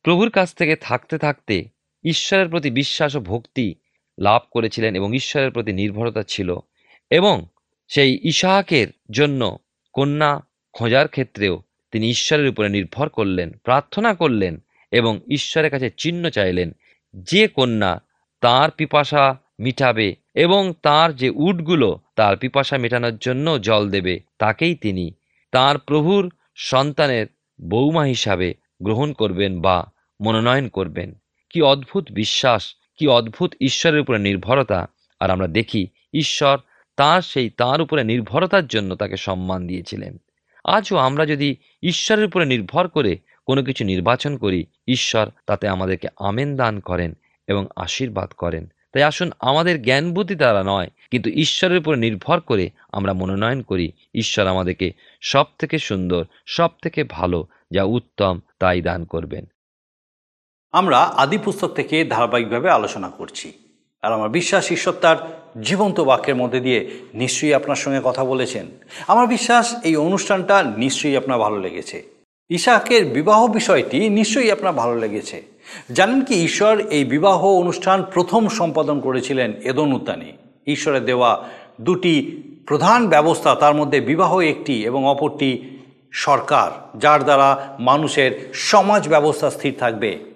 প্রভুর 0.05 0.29
কাছ 0.29 0.49
থেকে 0.55 0.75
থাকতে 0.81 1.15
থাকতে 1.17 1.55
ঈশ্বরের 2.03 2.47
প্রতি 2.49 2.69
বিশ্বাস 2.71 3.11
ও 3.15 3.21
ভক্তি 3.21 3.67
লাভ 4.19 4.41
করেছিলেন 4.51 4.95
এবং 4.95 5.15
ঈশ্বরের 5.15 5.51
প্রতি 5.51 5.73
নির্ভরতা 5.73 6.23
ছিল 6.23 6.59
এবং 7.09 7.45
সেই 7.87 8.19
ইসাহাকের 8.23 8.87
জন্য 9.11 9.57
কন্যা 9.93 10.41
খোঁজার 10.73 11.07
ক্ষেত্রেও 11.07 11.61
তিনি 11.91 12.09
ঈশ্বরের 12.09 12.47
উপরে 12.47 12.69
নির্ভর 12.69 13.09
করলেন, 13.09 13.51
প্রার্থনা 13.63 14.13
করলেন 14.13 14.63
এবং 14.91 15.19
ঈশ্বরের 15.31 15.71
কাছে 15.71 15.89
চিহ্ন 15.97 16.29
চাইলেন, 16.29 16.75
যে 17.13 17.47
কন্যা 17.47 18.01
তার 18.41 18.71
পিপাসা 18.71 19.37
মিটাবে 19.59 20.15
এবং 20.35 20.73
তার 20.83 21.15
যে 21.15 21.29
উটগুলো 21.29 21.99
তার 22.15 22.37
পিপাসা 22.37 22.77
মেটানোর 22.77 23.17
জন্য 23.17 23.61
জল 23.61 23.89
দেবে, 23.89 24.19
তাকেই 24.37 24.75
তিনি 24.75 25.11
তার 25.51 25.77
প্রভুর 25.77 26.31
সন্তানের 26.55 27.27
বৌমা 27.61 28.03
হিসাবে 28.03 28.53
গ্রহণ 28.83 29.13
করবেন 29.13 29.61
বা 29.61 29.91
মনোনয়ন 30.21 30.69
করবেন। 30.69 31.13
কি 31.49 31.61
অদ্ভুত 31.61 32.11
বিশ্বাস! 32.11 32.75
কি 32.99 33.07
অদ্ভুত 33.07 33.53
ঈশ্বরের 33.61 33.99
উপরে 33.99 34.19
নির্ভরতা। 34.19 34.87
আর 35.19 35.31
আমরা 35.31 35.47
দেখি, 35.47 35.87
ঈশ্বর 36.13 36.57
তার 36.95 37.21
সেই 37.21 37.49
তার 37.49 37.81
উপরে 37.81 38.03
নির্ভরতার 38.03 38.67
জন্য 38.67 38.95
তাকে 38.95 39.17
সম্মান 39.17 39.67
দিয়েছিলেন। 39.67 40.17
আজও 40.63 40.97
আমরা 40.97 41.25
যদি 41.25 41.55
ঈশ্বরের 41.83 42.25
উপরে 42.25 42.45
নির্ভর 42.45 42.87
করে 42.87 43.17
কোনো 43.45 43.63
কিছু 43.63 43.85
নির্বাচন 43.85 44.37
করি, 44.37 44.65
ঈশ্বর 44.87 45.29
তাতে 45.45 45.67
আমাদেরকে 45.67 46.07
আমেন 46.17 46.55
দান 46.55 46.79
করেন 46.79 47.17
এবং 47.47 47.67
আশীর্বাদ 47.75 48.29
করেন। 48.29 48.67
তাই 48.93 49.03
আসুন, 49.03 49.31
আমাদের 49.39 49.81
জ্ঞান 49.81 50.13
বুদ্ধি 50.13 50.35
দ্বারা 50.35 50.63
নয়, 50.63 50.89
কিন্তু 51.11 51.29
ঈশ্বরের 51.29 51.77
উপর 51.77 51.95
নির্ভর 51.95 52.39
করে 52.39 52.69
আমরা 52.91 53.13
মনোনয়ন 53.13 53.61
করি, 53.61 53.91
ঈশ্বর 54.15 54.47
আমাদেরকে 54.47 54.93
সব 55.21 55.45
থেকে 55.59 55.79
সুন্দর 55.79 56.25
সব 56.45 56.69
থেকে 56.83 57.03
ভালো, 57.03 57.47
যা 57.71 57.83
উত্তম 57.83 58.39
তাই 58.59 58.81
দান 58.81 59.05
করবেন। 59.05 59.45
আমরা 60.71 60.99
আদি 60.99 61.37
পুস্তক 61.37 61.67
থেকে 61.67 62.05
ধারাবাহিকভাবে 62.05 62.69
আলোচনা 62.69 63.09
করছি। 63.09 63.53
আর 64.01 64.13
আমার 64.13 64.29
বিশ্বাস 64.29 64.71
ঈশ্বর 64.71 64.93
তার 64.93 65.17
জীবন্ত 65.61 65.99
বাক্যের 65.99 66.35
মধ্যে 66.35 66.59
দিয়ে 66.59 66.89
নিশ্চয়ই 67.13 67.53
আপনার 67.53 67.75
সঙ্গে 67.75 68.01
কথা 68.03 68.25
বলেছেন। 68.25 68.65
আমার 69.07 69.27
বিশ্বাস 69.27 69.75
এই 69.83 69.95
অনুষ্ঠানটা 69.95 70.63
নিশ্চয়ই 70.77 71.17
আপনার 71.17 71.39
ভালো 71.39 71.59
লেগেছে। 71.59 72.03
ইসাকের 72.49 73.05
বিবাহ 73.05 73.47
বিষয়টি 73.47 74.09
নিশ্চয়ই 74.09 74.51
আপনার 74.51 74.73
ভালো 74.73 74.95
লেগেছে। 74.95 75.41
জানেন 75.91 76.21
কি 76.21 76.43
ঈশ্বর 76.43 76.79
এই 76.79 77.05
বিবাহ 77.05 77.47
অনুষ্ঠান 77.47 78.03
প্রথম 78.13 78.47
সম্পাদন 78.47 78.99
করেছিলেন 78.99 79.53
এদন 79.63 79.93
উদ্যানে। 79.93 80.33
ঈশ্বরের 80.67 81.05
দেওয়া 81.05 81.43
দুটি 81.81 82.41
প্রধান 82.67 83.07
ব্যবস্থা 83.07 83.55
তার 83.55 83.75
মধ্যে 83.75 84.01
বিবাহ 84.01 84.39
একটি 84.39 84.85
এবং 84.85 85.07
অপরটি 85.07 85.77
সরকার, 86.11 86.99
যার 86.99 87.23
দ্বারা 87.23 87.77
মানুষের 87.79 88.49
সমাজ 88.53 89.09
ব্যবস্থা 89.09 89.49
স্থির 89.49 89.73
থাকবে। 89.79 90.28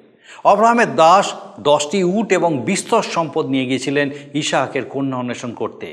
অব্রাহামের 0.51 0.91
দাস 1.03 1.25
দশটি 1.69 1.99
উট 2.15 2.27
এবং 2.39 2.51
বিস্তর 2.69 3.03
সম্পদ 3.15 3.45
নিয়ে 3.53 3.67
গিয়েছিলেন 3.69 4.07
ইসাহাকের 4.41 4.85
কন্যা 4.93 5.17
অন্বেষণ 5.21 5.51
করতে। 5.61 5.87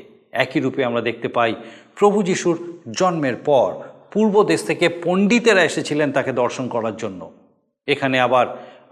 একই 0.45 0.61
রূপে 0.61 0.81
আমরা 0.89 1.03
দেখতে 1.09 1.29
পাই 1.37 1.53
প্রভু 1.99 2.19
যিশুর 2.29 2.57
জন্মের 2.99 3.37
পর 3.49 3.69
পূর্ব 4.13 4.35
দেশ 4.51 4.61
থেকে 4.69 4.87
পণ্ডিতেরা 5.05 5.63
এসেছিলেন 5.71 6.09
তাকে 6.17 6.31
দর্শন 6.43 6.67
করার 6.75 6.97
জন্য। 6.97 7.21
এখানে 7.89 8.17
আবার 8.27 8.47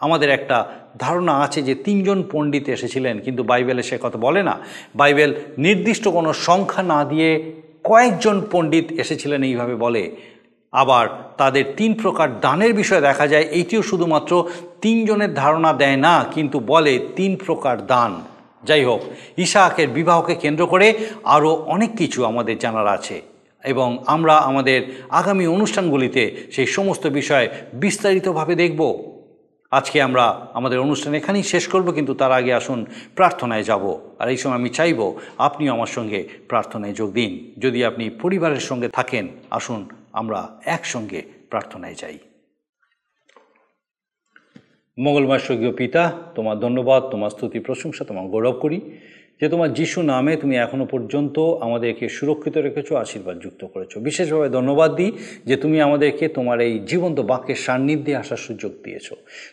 আমাদের 0.06 0.30
একটা 0.30 0.56
ধারণা 0.98 1.34
আছে 1.44 1.60
যে 1.68 1.74
তিনজন 1.86 2.18
পণ্ডিত 2.32 2.64
এসেছিলেন, 2.76 3.14
কিন্তু 3.24 3.42
বাইবেলে 3.50 3.82
সে 3.88 3.96
কথা 4.04 4.18
বলে 4.26 4.42
না। 4.48 4.54
বাইবেল 5.00 5.30
নির্দিষ্ট 5.66 6.04
কোনো 6.08 6.30
সংখ্যা 6.48 6.82
না 6.92 6.98
দিয়ে 7.04 7.30
কয়েকজন 7.88 8.36
পণ্ডিত 8.52 8.86
এসেছিলেন, 9.02 9.40
এইভাবে 9.42 9.74
বলে 9.74 10.02
আবার 10.72 11.04
তাদের 11.40 11.64
তিন 11.76 11.92
প্রকার 12.02 12.28
দানের 12.40 12.72
বিষয়ে 12.74 13.06
দেখা 13.08 13.26
যায়, 13.28 13.46
এইটিও 13.58 13.82
শুধুমাত্র 13.82 14.32
তিনজনের 14.82 15.32
ধারণা 15.34 15.70
দেয় 15.72 15.98
না, 16.06 16.14
কিন্তু 16.34 16.60
বলে 16.60 16.94
তিন 17.16 17.32
প্রকার 17.46 17.76
দান। 17.86 18.12
যাই 18.64 18.84
হোক 18.84 19.00
ইসাহাকের 19.36 19.88
বিবাহকে 19.88 20.34
কেন্দ্র 20.34 20.62
করে 20.66 20.86
আরও 21.24 21.50
অনেক 21.74 21.90
কিছু 21.96 22.24
আমাদের 22.24 22.56
জানার 22.58 22.88
আছে 22.88 23.16
এবং 23.64 23.88
আমরা 24.06 24.34
আমাদের 24.50 24.80
আগামী 25.10 25.44
অনুষ্ঠানগুলিতে 25.46 26.22
সেই 26.52 26.66
সমস্ত 26.66 27.04
বিষয় 27.06 27.46
বিস্তারিতভাবে 27.74 28.54
দেখব। 28.54 28.80
আজকে 29.72 29.98
আমরা 30.02 30.24
আমাদের 30.54 30.78
অনুষ্ঠান 30.78 31.12
এখানেই 31.14 31.42
শেষ 31.42 31.64
করব, 31.68 31.86
কিন্তু 31.92 32.12
তার 32.14 32.32
আগে 32.32 32.52
আসুন 32.54 32.86
প্রার্থনায় 33.14 33.62
যাব। 33.62 33.84
আর 34.20 34.26
এই 34.28 34.36
সময় 34.36 34.58
আমি 34.60 34.68
চাইব 34.68 35.00
আপনিও 35.38 35.70
আমার 35.72 35.90
সঙ্গে 35.96 36.20
প্রার্থনায় 36.48 36.92
যোগ 36.92 37.08
দিন। 37.12 37.30
যদি 37.58 37.84
আপনি 37.84 38.04
পরিবারের 38.22 38.60
সঙ্গে 38.60 38.88
থাকেন, 38.88 39.24
আসুন 39.50 39.80
আমরা 40.20 40.40
একসঙ্গে 40.76 41.20
প্রার্থনায় 41.50 41.96
যাই। 42.02 42.18
মঙ্গলময় 44.98 45.38
স্বর্গীয় 45.38 45.72
পিতা, 45.80 46.02
তোমার 46.34 46.56
ধন্যবাদ, 46.64 47.00
তোমার 47.12 47.30
স্তুতি, 47.30 47.58
প্রশংসা 47.60 48.02
তোমার 48.04 48.26
গৌরব 48.32 48.56
করি। 48.64 48.78
যে 49.40 49.48
তোমার 49.48 49.72
যিশু 49.72 50.02
নামে 50.02 50.36
তুমি 50.36 50.54
এখনও 50.56 50.84
পর্যন্ত 50.84 51.36
আমাদেরকে 51.60 52.08
সুরক্ষিত 52.08 52.56
রেখেছো, 52.56 52.92
আশীর্বাদ 52.96 53.36
যুক্ত 53.42 53.62
করেছ। 53.64 53.92
বিশেষভাবে 53.98 54.48
ধন্যবাদ 54.48 54.90
দিই 54.96 55.12
যে 55.46 55.56
তুমি 55.56 55.80
আমাদেরকে 55.80 56.28
তোমার 56.28 56.60
এই 56.60 56.74
জীবন্ত 56.86 57.20
বাক্যের 57.20 57.56
সান্নিধ্যে 57.56 58.16
আসার 58.16 58.36
সুযোগ 58.36 58.72
দিয়েছ। 58.84 59.08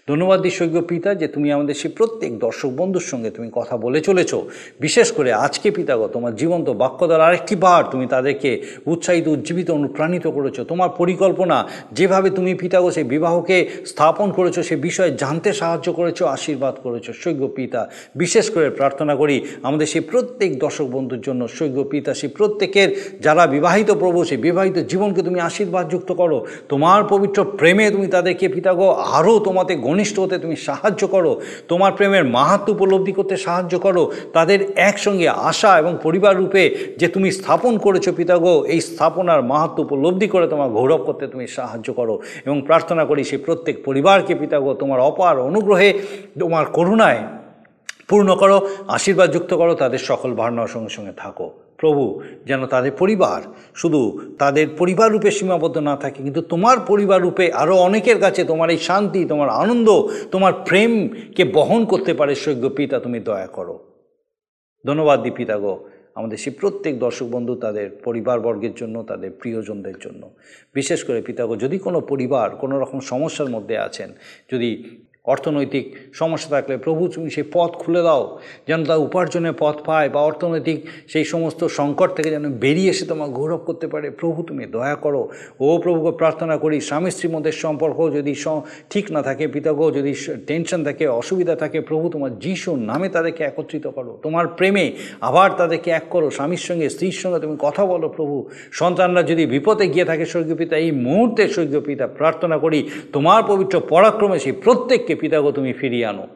ধন্যবাদ 0.07 0.41
দিই 0.41 0.51
স্বর্গীয় 0.51 0.81
পিতা 0.81 1.09
যে 1.15 1.27
তুমি 1.27 1.47
আমাদের 1.51 1.75
সেই 1.75 1.91
প্রত্যেক 1.91 2.39
দর্শক 2.39 2.69
বন্ধুর 2.69 3.01
সঙ্গে 3.01 3.29
তুমি 3.29 3.49
কথা 3.53 3.77
বলে 3.77 3.99
চলেছো। 4.01 4.37
বিশেষ 4.79 5.11
করে 5.11 5.29
আজকে 5.45 5.71
পিতাগ 5.71 5.99
তোমার 6.07 6.35
জীবন্ত 6.35 6.69
বাক্য 6.69 6.99
দ্বারা 7.07 7.25
আরেকটি 7.25 7.55
বার 7.55 7.83
তুমি 7.91 8.07
তাদেরকে 8.07 8.61
উৎসাহিত, 8.85 9.27
উজ্জীবিত, 9.27 9.69
অনুপ্রাণিত 9.71 10.27
করেছ। 10.27 10.59
তোমার 10.61 10.89
পরিকল্পনা, 10.89 11.57
যেভাবে 11.91 12.29
তুমি 12.29 12.55
পিতাগো 12.55 12.91
সেই 12.91 13.03
বিবাহকে 13.03 13.57
স্থাপন 13.85 14.31
করেছ, 14.31 14.59
সে 14.59 14.75
বিষয়ে 14.75 15.11
জানতে 15.17 15.53
সাহায্য 15.53 15.93
করেছ, 15.93 16.19
আশীর্বাদ 16.23 16.75
করেছ 16.83 17.05
সৈক্য 17.11 17.47
পিতা। 17.47 17.89
বিশেষ 18.15 18.49
করে 18.49 18.69
প্রার্থনা 18.69 19.15
করি 19.15 19.35
আমাদের 19.75 19.93
সেই 19.95 20.05
প্রত্যেক 20.11 20.51
দর্শক 20.59 20.87
বন্ধুর 20.95 21.21
জন্য 21.27 21.41
সৈক্য 21.57 21.79
পিতা, 21.91 22.11
সেই 22.13 22.31
প্রত্যেকের 22.37 22.89
যারা 23.25 23.43
বিবাহিত 23.47 23.89
প্রভু, 23.91 24.19
সেই 24.29 24.39
বিবাহিত 24.47 24.77
জীবনকে 24.91 25.21
তুমি 25.23 25.39
আশীর্বাদ 25.39 25.85
যুক্ত 25.93 26.09
করো। 26.21 26.37
তোমার 26.69 27.01
পবিত্র 27.13 27.39
প্রেমে 27.59 27.85
তুমি 27.91 28.07
তাদেরকে 28.07 28.45
পিতাগো 28.49 28.87
আরও 29.17 29.33
তোমাতে 29.39 29.73
ঘনিষ্ঠ 29.87 30.15
হতে 30.19 30.35
তুমি 30.39 30.55
সাহায্য 30.67 31.01
করো। 31.07 31.31
তোমার 31.67 31.91
প্রেমের 31.97 32.25
মাহাত্ম 32.37 32.67
উপলব্ধি 32.75 33.13
করতে 33.17 33.35
সাহায্য 33.37 33.73
করো। 33.79 34.03
তাদের 34.33 34.59
একসঙ্গে 34.89 35.27
আশা 35.49 35.71
এবং 35.77 35.93
পরিবার 36.03 36.33
রূপে 36.35 36.63
যে 36.99 37.07
তুমি 37.07 37.31
স্থাপন 37.31 37.73
করেছ 37.77 38.05
পিতাগো 38.17 38.53
এই 38.73 38.79
স্থাপনার 38.89 39.41
মাহাত্ম 39.43 39.77
উপলব্ধি 39.85 40.27
করে 40.27 40.45
তোমার 40.47 40.69
গৌরব 40.69 41.01
করতে 41.07 41.25
তুমি 41.27 41.45
সাহায্য 41.47 41.87
করো 41.93 42.15
এবং 42.45 42.57
প্রার্থনা 42.61 43.03
করি 43.05 43.21
সেই 43.23 43.41
প্রত্যেক 43.45 43.75
পরিবারকে 43.85 44.33
পিতাগো 44.35 44.71
তোমার 44.73 44.99
অপার 44.99 45.35
অনুগ্রহে, 45.39 45.89
তোমার 46.39 46.65
করুণায় 46.77 47.21
পূর্ণ 48.09 48.29
করো, 48.35 48.57
আশীর্বাদ 48.87 49.29
যুক্ত 49.31 49.51
করো, 49.53 49.73
তাদের 49.75 50.01
সকল 50.09 50.33
ভাবনার 50.33 50.67
সঙ্গে 50.67 50.89
সঙ্গে 50.89 51.11
থাকো। 51.17 51.47
প্রভু, 51.77 52.03
যেন 52.45 52.65
তাদের 52.65 52.91
পরিবার, 52.91 53.41
শুধু 53.75 54.01
তাদের 54.39 54.67
পরিবার 54.77 55.11
রূপে 55.11 55.31
সীমাবদ্ধ 55.31 55.77
না 55.77 55.95
থাকে, 55.95 56.23
কিন্তু 56.23 56.41
তোমার 56.41 56.77
পরিবার 56.87 57.21
রূপে 57.21 57.45
আরও 57.51 57.75
অনেকের 57.77 58.19
কাছে 58.19 58.41
তোমার 58.43 58.69
এই 58.69 58.77
শান্তি, 58.77 59.25
তোমার 59.25 59.49
আনন্দ, 59.49 59.89
তোমার 60.31 60.53
প্রেমকে 60.53 61.43
বহন 61.43 61.85
করতে 61.85 62.13
পারে। 62.13 62.35
সৈক্য 62.35 62.69
পিতা, 62.69 62.99
তুমি 62.99 63.19
দয়া 63.19 63.47
করো। 63.47 63.75
ধন্যবাদ 64.85 65.17
দি 65.23 65.31
পিতা 65.31 65.57
গো, 65.57 65.73
আমাদের 66.15 66.37
সেই 66.37 66.53
প্রত্যেক 66.61 66.99
দর্শক 66.99 67.25
বন্ধু 67.25 67.55
তাদের 67.55 67.87
পরিবারবর্গের 68.03 68.73
জন্য, 68.75 69.03
তাদের 69.03 69.31
প্রিয়জনদের 69.31 69.97
জন্য। 69.99 70.29
বিশেষ 70.73 70.99
করে 71.03 71.21
পিতাগো 71.21 71.55
যদি 71.55 71.77
কোনো 71.79 71.99
পরিবার 72.01 72.47
কোনো 72.55 72.75
রকম 72.79 72.99
সমস্যার 72.99 73.49
মধ্যে 73.49 73.77
আছেন, 73.77 74.09
যদি 74.51 74.69
অর্থনৈতিক 75.25 75.95
সমস্যা 76.13 76.49
থাকলে, 76.49 76.77
প্রভু, 76.77 77.07
তুমি 77.07 77.29
সেই 77.29 77.43
পথ 77.53 77.71
খুলে 77.71 78.01
দাও, 78.01 78.39
যেন 78.67 78.85
তার 78.85 78.99
উপার্জনের 78.99 79.53
পথ 79.59 79.75
পায় 79.85 80.09
বা 80.09 80.21
অর্থনৈতিক 80.21 80.85
সেই 81.07 81.25
সমস্ত 81.25 81.61
সংকট 81.65 82.09
থেকে 82.15 82.29
যেন 82.29 82.45
বেরিয়ে 82.53 82.89
এসে 82.89 83.05
তোমার 83.05 83.29
গৌরব 83.29 83.57
করতে 83.57 83.87
পারে। 83.87 84.09
প্রভু, 84.09 84.43
তুমি 84.43 84.65
দয়া 84.65 84.95
করো। 84.95 85.29
ও 85.59 85.77
প্রভুকে 85.83 86.17
প্রার্থনা 86.17 86.57
করি, 86.57 86.81
স্বামী, 86.81 87.09
স্ত্রীর 87.11 87.31
মধ্যে 87.31 87.51
সম্পর্ক 87.51 88.13
যদি 88.13 88.35
ঠিক 88.89 89.11
না 89.11 89.21
থাকে 89.21 89.47
পিতাগো 89.47 89.91
যদি 89.91 90.13
টেনশন 90.47 90.83
থাকে, 90.83 91.07
অসুবিধা 91.07 91.55
থাকে, 91.55 91.81
প্রভু, 91.81 92.09
তোমার 92.09 92.39
যিশুর 92.39 92.77
নামে 92.77 93.09
তাদেরকে 93.09 93.43
একত্রিত 93.43 93.87
করো। 93.87 94.19
তোমার 94.23 94.47
প্রেমে 94.47 94.91
আবার 95.21 95.49
তাদেরকে 95.57 95.91
এক 95.91 96.03
করো। 96.09 96.29
স্বামীর 96.29 96.57
সঙ্গে, 96.57 96.89
স্ত্রীর 96.89 97.11
সঙ্গে 97.11 97.39
তুমি 97.39 97.55
কথা 97.59 97.85
বলো, 97.85 98.09
প্রভু। 98.09 98.49
সন্তানরা 98.71 99.23
যদি 99.23 99.45
বিপদে 99.45 99.87
গিয়ে 99.87 100.05
থাকে, 100.05 100.25
স্বর্গীয় 100.25 100.55
পিতা, 100.55 100.77
এই 100.77 100.91
মুহূর্তে 100.91 101.47
স্বর্গীয় 101.47 101.81
পিতা, 101.81 102.07
প্রার্থনা 102.07 102.57
করি, 102.57 102.89
তোমার 103.13 103.43
পবিত্র 103.47 103.81
পরাক্রমে 103.89 104.39
সেই 104.39 104.51
প্রত্যেককে 104.51 105.14
পিতাগো, 105.15 105.51
তুমি 105.51 105.73
ফিরিয়ে 105.73 106.05
আনো। 106.05 106.27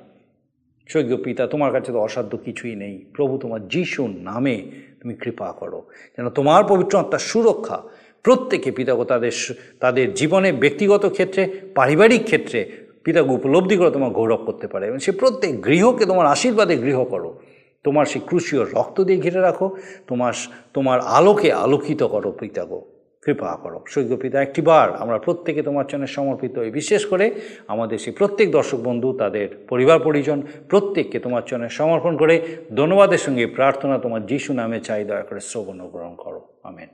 স্বর্গীয় 0.90 1.24
পিতা, 1.24 1.48
তোমার 1.48 1.72
কাছে 1.72 1.92
তো 1.92 2.00
অসাধ্য 2.00 2.38
কিছুই 2.38 2.76
নেই। 2.76 3.06
প্রভু 3.14 3.38
তোমার 3.38 3.68
যিশুর 3.68 4.10
নামে 4.10 4.62
তুমি 5.02 5.14
কৃপা 5.14 5.52
করো। 5.52 5.86
যেন 6.18 6.30
তোমার 6.30 6.64
পবিত্র 6.64 6.98
আত্মার 6.98 7.20
সুরক্ষা 7.20 7.82
প্রত্যেকে 8.24 8.72
পিতাগো, 8.72 9.04
তাদের 9.04 9.32
তাদের 9.80 10.14
জীবনে 10.14 10.52
ব্যক্তিগত 10.52 11.06
ক্ষেত্রে, 11.06 11.52
পারিবারিক 11.76 12.24
ক্ষেত্রে 12.24 12.72
পিতাকে 13.04 13.30
উপলব্ধি 13.30 13.78
করে 13.78 13.92
তোমার 13.92 14.10
গৌরব 14.10 14.44
করতে 14.46 14.68
পারে। 14.68 14.88
এবং 14.88 15.00
সে 15.00 15.12
প্রত্যেক 15.12 15.66
গৃহকে 15.66 16.06
তোমার 16.06 16.26
আশীর্বাদে 16.26 16.78
গৃহ 16.78 17.04
করো। 17.04 17.40
তোমার 17.84 18.06
সেই 18.06 18.22
ক্রুশীয় 18.26 18.64
রক্ত 18.64 19.02
দিয়ে 19.02 19.22
ঘিরে 19.22 19.40
রাখো। 19.40 19.78
তোমার 20.08 20.34
তোমার 20.74 21.00
আলোকে 21.00 21.54
আলোকিত 21.54 22.04
করো 22.04 22.32
পিতাগো। 22.32 22.99
কৃপা 23.22 23.58
করো। 23.64 23.84
সৈক্য 23.88 24.18
পিতা, 24.18 24.42
একটিবার 24.42 24.96
আমরা 24.96 25.18
প্রত্যেকে 25.18 25.62
তোমার 25.62 25.88
জন্য 25.88 26.08
সমর্পিত 26.08 26.58
হই। 26.58 26.72
বিশেষ 26.72 27.06
করে 27.06 27.32
আমাদের 27.68 27.98
সেই 27.98 28.14
প্রত্যেক 28.14 28.52
দর্শক 28.52 28.78
বন্ধু, 28.78 29.18
তাদের 29.18 29.66
পরিবার, 29.70 30.00
পরিজন, 30.00 30.42
প্রত্যেককে 30.70 31.20
তোমার 31.20 31.42
জন্য 31.46 31.70
সমর্পণ 31.70 32.18
করে 32.18 32.42
ধন্যবাদের 32.76 33.18
সঙ্গে 33.18 33.46
প্রার্থনা 33.48 34.00
তোমার 34.00 34.26
যিশু 34.26 34.54
নামে 34.54 34.80
চাই, 34.80 35.06
দয়া 35.06 35.22
করে 35.22 35.40
শ্রবণ 35.40 35.88
গ্রহণ 35.88 36.16
করো। 36.16 36.48
আমেন। 36.64 36.88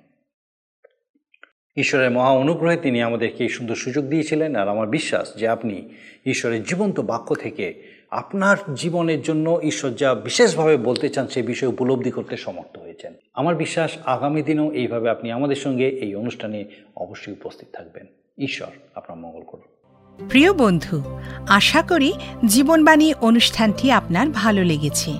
ঈশ্বরের 1.77 2.11
মহা 2.11 2.29
অনুগ্রহে 2.29 2.77
তিনি 2.77 3.01
আমাদেরকে 3.01 3.43
এই 3.43 3.49
সুন্দর 3.49 3.75
সুযোগ 3.75 4.05
দিয়েছিলেন, 4.05 4.55
আর 4.55 4.67
আমার 4.67 4.87
বিশ্বাস 4.87 5.35
যে 5.35 5.47
আপনি 5.47 5.89
ঈশ্বরের 6.25 6.63
জীবন্ত 6.63 6.99
বাক্য 6.99 7.35
থেকে 7.35 7.94
আপনার 8.15 8.57
জীবনের 8.75 9.21
জন্য 9.21 9.59
ঈশ্বর 9.63 9.91
যা 9.91 10.15
বিশেষভাবে 10.15 10.77
বলতে 10.77 11.09
চান 11.09 11.27
সে 11.27 11.41
বিষয়ে 11.41 11.69
উপলব্ধি 11.69 12.11
করতে 12.11 12.37
সমর্থ 12.37 12.79
হয়েছেন। 12.79 13.13
আমার 13.33 13.55
বিশ্বাস 13.55 13.91
আগামী 14.05 14.41
দিনেও 14.41 14.71
এইভাবে 14.71 15.09
আপনি 15.09 15.31
আমাদের 15.31 15.55
সঙ্গে 15.55 15.89
এই 15.89 16.15
অনুষ্ঠানে 16.15 16.65
অবশ্যই 16.95 17.33
উপস্থিত 17.33 17.67
থাকবেন। 17.73 18.05
ঈশ্বর 18.37 18.67
আপনার 18.95 19.17
মঙ্গল 19.17 19.41
করুন। 19.47 20.27
প্রিয় 20.29 20.53
বন্ধু, 20.53 21.01
আশা 21.49 21.81
করি 21.81 22.13
জীবনবাণী 22.45 23.13
অনুষ্ঠানটি 23.21 23.91
আপনার 23.91 24.29
ভালো 24.29 24.63
লেগেছে। 24.63 25.13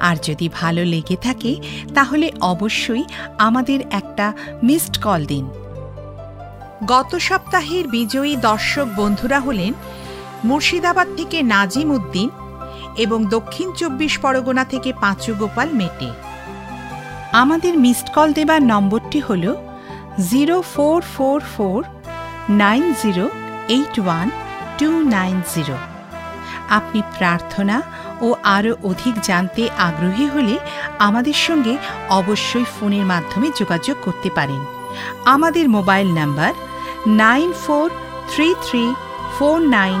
আর 0.00 0.16
যদি 0.22 0.48
ভালো 0.52 0.84
লেগে 0.84 1.16
থাকে, 1.16 1.56
তাহলে 1.94 2.30
অবশ্যই 2.40 3.04
আমাদের 3.38 3.80
একটা 3.90 4.32
মিসড 4.62 5.02
কল 5.02 5.24
দিন। 5.24 5.48
গত 6.86 7.16
সপ্তাহের 7.16 7.88
বিজয়ী 7.88 8.36
দর্শক 8.36 8.86
বন্ধুরা 8.96 9.40
হলেন 9.40 9.72
মুর্শিদাবাদ 10.48 11.08
থেকে 11.18 11.38
নাজিম 11.54 11.88
উদ্দিন 11.96 12.28
এবং 13.04 13.18
দক্ষিণ 13.34 13.68
চব্বিশ 13.80 14.14
পরগনা 14.24 14.64
থেকে 14.72 14.90
পাঁচু 15.02 15.32
গোপাল 15.40 15.68
মেটে। 15.80 16.10
আমাদের 17.32 17.74
মিসড 17.84 18.08
কল 18.14 18.28
দেবার 18.38 18.60
নম্বরটি 18.72 19.20
হল 19.28 19.44
zero 20.30 20.56
four 20.74 20.98
four 21.14 21.38
four 21.54 21.80
nine 22.62 22.84
zero 23.02 23.24
eight 23.68 23.94
one 24.00 24.26
two 24.78 24.88
nine 25.14 25.36
zero. 25.54 25.76
আপনি 26.68 27.00
প্রার্থনা 27.18 27.76
ও 28.26 28.28
আরও 28.56 28.72
অধিক 28.90 29.14
জানতে 29.28 29.62
আগ্রহী 29.88 30.26
হলে 30.34 30.54
আমাদের 30.98 31.36
সঙ্গে 31.46 31.74
অবশ্যই 32.10 32.66
ফোনের 32.74 33.04
মাধ্যমে 33.12 33.48
যোগাযোগ 33.60 33.96
করতে 34.04 34.28
পারেন। 34.30 34.62
আমাদের 35.24 35.64
mobile 35.68 36.08
number 36.20 36.52
nine 37.22 37.48
four 37.64 37.86
three 38.30 38.48
three 38.66 38.84
four 39.36 39.58
nine 39.78 40.00